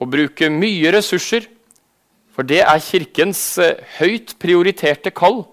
og 0.00 0.10
bruke 0.12 0.48
mye 0.52 0.92
ressurser, 0.94 1.46
for 2.36 2.44
det 2.44 2.60
er 2.62 2.84
Kirkens 2.84 3.42
eh, 3.62 3.80
høyt 3.98 4.34
prioriterte 4.42 5.12
kall 5.14 5.44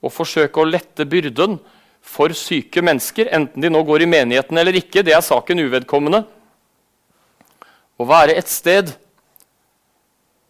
å 0.00 0.12
forsøke 0.12 0.60
å 0.60 0.68
lette 0.68 1.06
byrden 1.08 1.58
for 2.00 2.32
syke 2.36 2.82
mennesker, 2.84 3.30
enten 3.32 3.62
de 3.62 3.70
nå 3.72 3.80
går 3.84 4.04
i 4.04 4.10
menigheten 4.10 4.60
eller 4.60 4.76
ikke. 4.80 5.04
Det 5.04 5.14
er 5.16 5.24
saken 5.24 5.64
uvedkommende. 5.66 6.24
Å 8.00 8.06
være 8.08 8.36
et 8.40 8.48
sted 8.48 8.94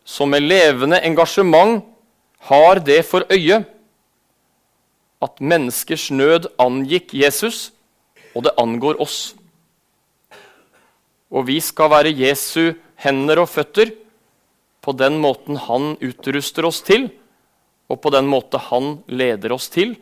som 0.06 0.30
med 0.30 0.46
levende 0.46 1.00
engasjement 1.06 1.82
har 2.50 2.80
det 2.82 3.02
for 3.06 3.26
øye 3.30 3.60
at 5.20 5.42
menneskers 5.42 6.08
nød 6.14 6.48
angikk 6.58 7.12
Jesus, 7.14 7.70
og 8.34 8.46
det 8.46 8.54
angår 8.58 9.00
oss. 9.02 9.34
Og 11.30 11.46
vi 11.46 11.60
skal 11.62 11.90
være 11.92 12.14
Jesu 12.16 12.74
hender 13.00 13.42
og 13.42 13.50
føtter 13.50 13.92
på 14.80 14.94
den 14.96 15.18
måten 15.22 15.58
han 15.60 15.94
utruster 16.02 16.66
oss 16.66 16.80
til, 16.82 17.08
og 17.90 18.00
på 18.02 18.12
den 18.14 18.28
måten 18.30 18.62
han 18.70 18.94
leder 19.10 19.52
oss 19.54 19.68
til 19.72 19.96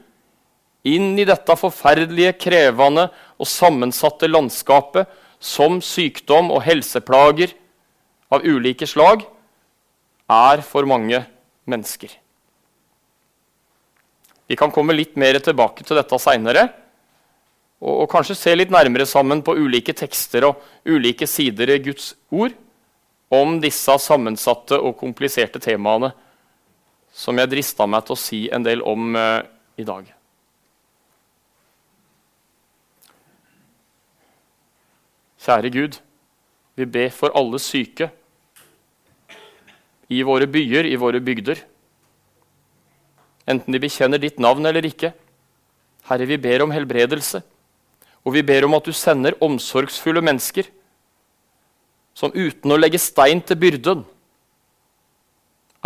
inn 0.89 1.19
i 1.19 1.27
dette 1.27 1.57
forferdelige, 1.59 2.37
krevende 2.41 3.09
og 3.39 3.49
sammensatte 3.49 4.29
landskapet 4.31 5.09
som 5.43 5.83
sykdom 5.85 6.53
og 6.55 6.63
helseplager 6.67 7.53
av 8.33 8.45
ulike 8.47 8.87
slag 8.89 9.25
er 10.29 10.63
for 10.67 10.89
mange 10.89 11.23
mennesker. 11.69 12.11
Vi 14.49 14.57
kan 14.57 14.73
komme 14.73 14.97
litt 14.97 15.17
mer 15.21 15.37
tilbake 15.45 15.85
til 15.85 15.99
dette 15.99 16.19
seinere. 16.21 16.69
Og, 17.79 17.95
og 18.05 18.09
kanskje 18.11 18.37
se 18.39 18.55
litt 18.57 18.73
nærmere 18.75 19.07
sammen 19.07 19.43
på 19.47 19.55
ulike 19.59 19.95
tekster 19.97 20.49
og 20.49 20.63
ulike 20.89 21.29
sider 21.31 21.71
i 21.75 21.83
Guds 21.83 22.13
ord 22.31 22.57
om 23.35 23.59
disse 23.63 23.95
sammensatte 24.03 24.79
og 24.81 24.97
kompliserte 24.99 25.61
temaene 25.63 26.11
som 27.15 27.39
jeg 27.39 27.51
drista 27.51 27.87
meg 27.89 28.07
til 28.07 28.15
å 28.15 28.21
si 28.21 28.41
en 28.55 28.65
del 28.65 28.83
om 28.87 29.17
uh, 29.17 29.41
i 29.79 29.87
dag. 29.87 30.07
Kjære 35.39 35.71
Gud, 35.73 35.99
vi 36.77 36.87
ber 36.87 37.13
for 37.15 37.35
alle 37.39 37.61
syke 37.63 38.11
i 40.09 40.23
våre 40.25 40.49
byer, 40.51 40.89
i 40.89 40.99
våre 41.01 41.21
bygder. 41.25 41.61
Enten 43.49 43.73
de 43.73 43.81
bekjenner 43.81 44.21
ditt 44.21 44.41
navn 44.43 44.67
eller 44.69 44.85
ikke. 44.85 45.13
Herre, 46.09 46.27
vi 46.29 46.39
ber 46.41 46.65
om 46.65 46.73
helbredelse. 46.73 47.41
Og 48.27 48.35
vi 48.35 48.43
ber 48.43 48.67
om 48.67 48.77
at 48.79 48.89
du 48.89 48.93
sender 48.93 49.37
omsorgsfulle 49.45 50.23
mennesker 50.25 50.69
som 52.19 52.35
uten 52.35 52.75
å 52.75 52.79
legge 52.79 52.99
stein 52.99 53.41
til 53.47 53.59
byrden 53.61 54.03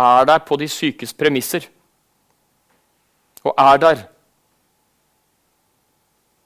er 0.01 0.25
der 0.25 0.41
på 0.41 0.57
de 0.57 0.67
sykes 0.71 1.13
premisser. 1.13 1.67
Og 3.45 3.53
er 3.59 3.77
der 3.77 4.03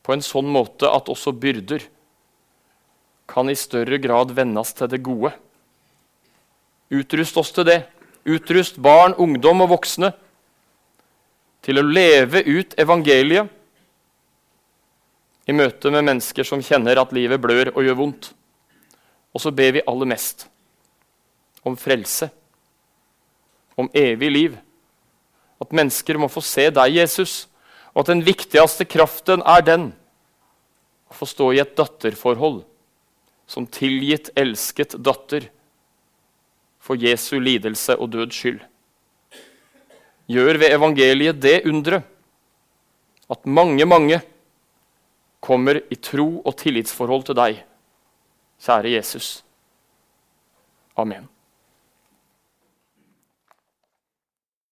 på 0.04 0.16
en 0.16 0.24
sånn 0.24 0.48
måte 0.52 0.90
at 0.92 1.10
også 1.12 1.34
byrder 1.36 1.86
kan 3.28 3.50
i 3.52 3.58
større 3.60 4.00
grad 4.00 4.32
vendes 4.36 4.72
til 4.76 4.92
det 4.92 5.02
gode. 5.04 5.34
Utrust 6.92 7.38
oss 7.40 7.52
til 7.52 7.68
det. 7.68 7.82
Utrust 8.28 8.80
barn, 8.84 9.16
ungdom 9.20 9.64
og 9.64 9.74
voksne 9.76 10.14
til 11.64 11.80
å 11.80 11.84
leve 11.84 12.44
ut 12.48 12.76
evangeliet 12.80 13.52
i 15.48 15.56
møte 15.56 15.92
med 15.94 16.06
mennesker 16.06 16.48
som 16.48 16.64
kjenner 16.64 17.00
at 17.00 17.14
livet 17.16 17.40
blør 17.42 17.72
og 17.74 17.86
gjør 17.86 18.00
vondt. 18.02 18.32
Og 19.32 19.44
så 19.44 19.52
ber 19.56 19.78
vi 19.78 19.86
aller 19.88 20.10
mest 20.10 20.48
om 21.68 21.76
frelse, 21.80 22.30
om 23.80 23.90
evig 23.96 24.32
liv. 24.32 24.58
At 25.62 25.74
mennesker 25.76 26.20
må 26.20 26.30
få 26.32 26.44
se 26.46 26.68
deg, 26.74 27.00
Jesus, 27.00 27.48
og 27.94 28.04
at 28.04 28.12
den 28.12 28.24
viktigste 28.26 28.86
kraften 28.86 29.44
er 29.46 29.64
den 29.66 29.92
å 31.08 31.16
få 31.18 31.28
stå 31.30 31.52
i 31.56 31.62
et 31.64 31.76
datterforhold 31.78 32.62
som 33.48 33.68
tilgitt, 33.72 34.30
elsket 34.36 34.98
datter 35.00 35.48
for 36.84 37.00
Jesu 37.00 37.38
lidelse 37.40 37.96
og 37.96 38.12
døds 38.16 38.36
skyld. 38.36 38.60
Gjør 40.28 40.60
ved 40.60 40.76
evangeliet 40.76 41.40
det 41.40 41.62
underet 41.68 42.04
at 43.32 43.48
mange, 43.48 43.86
mange 43.88 44.20
kommer 45.44 45.82
i 45.94 45.96
tro 46.02 46.42
og 46.44 46.56
tillitsforhold 46.60 47.28
til 47.30 47.38
deg, 47.38 47.64
kjære 48.64 48.96
Jesus. 48.98 49.44
Amen. 50.98 51.28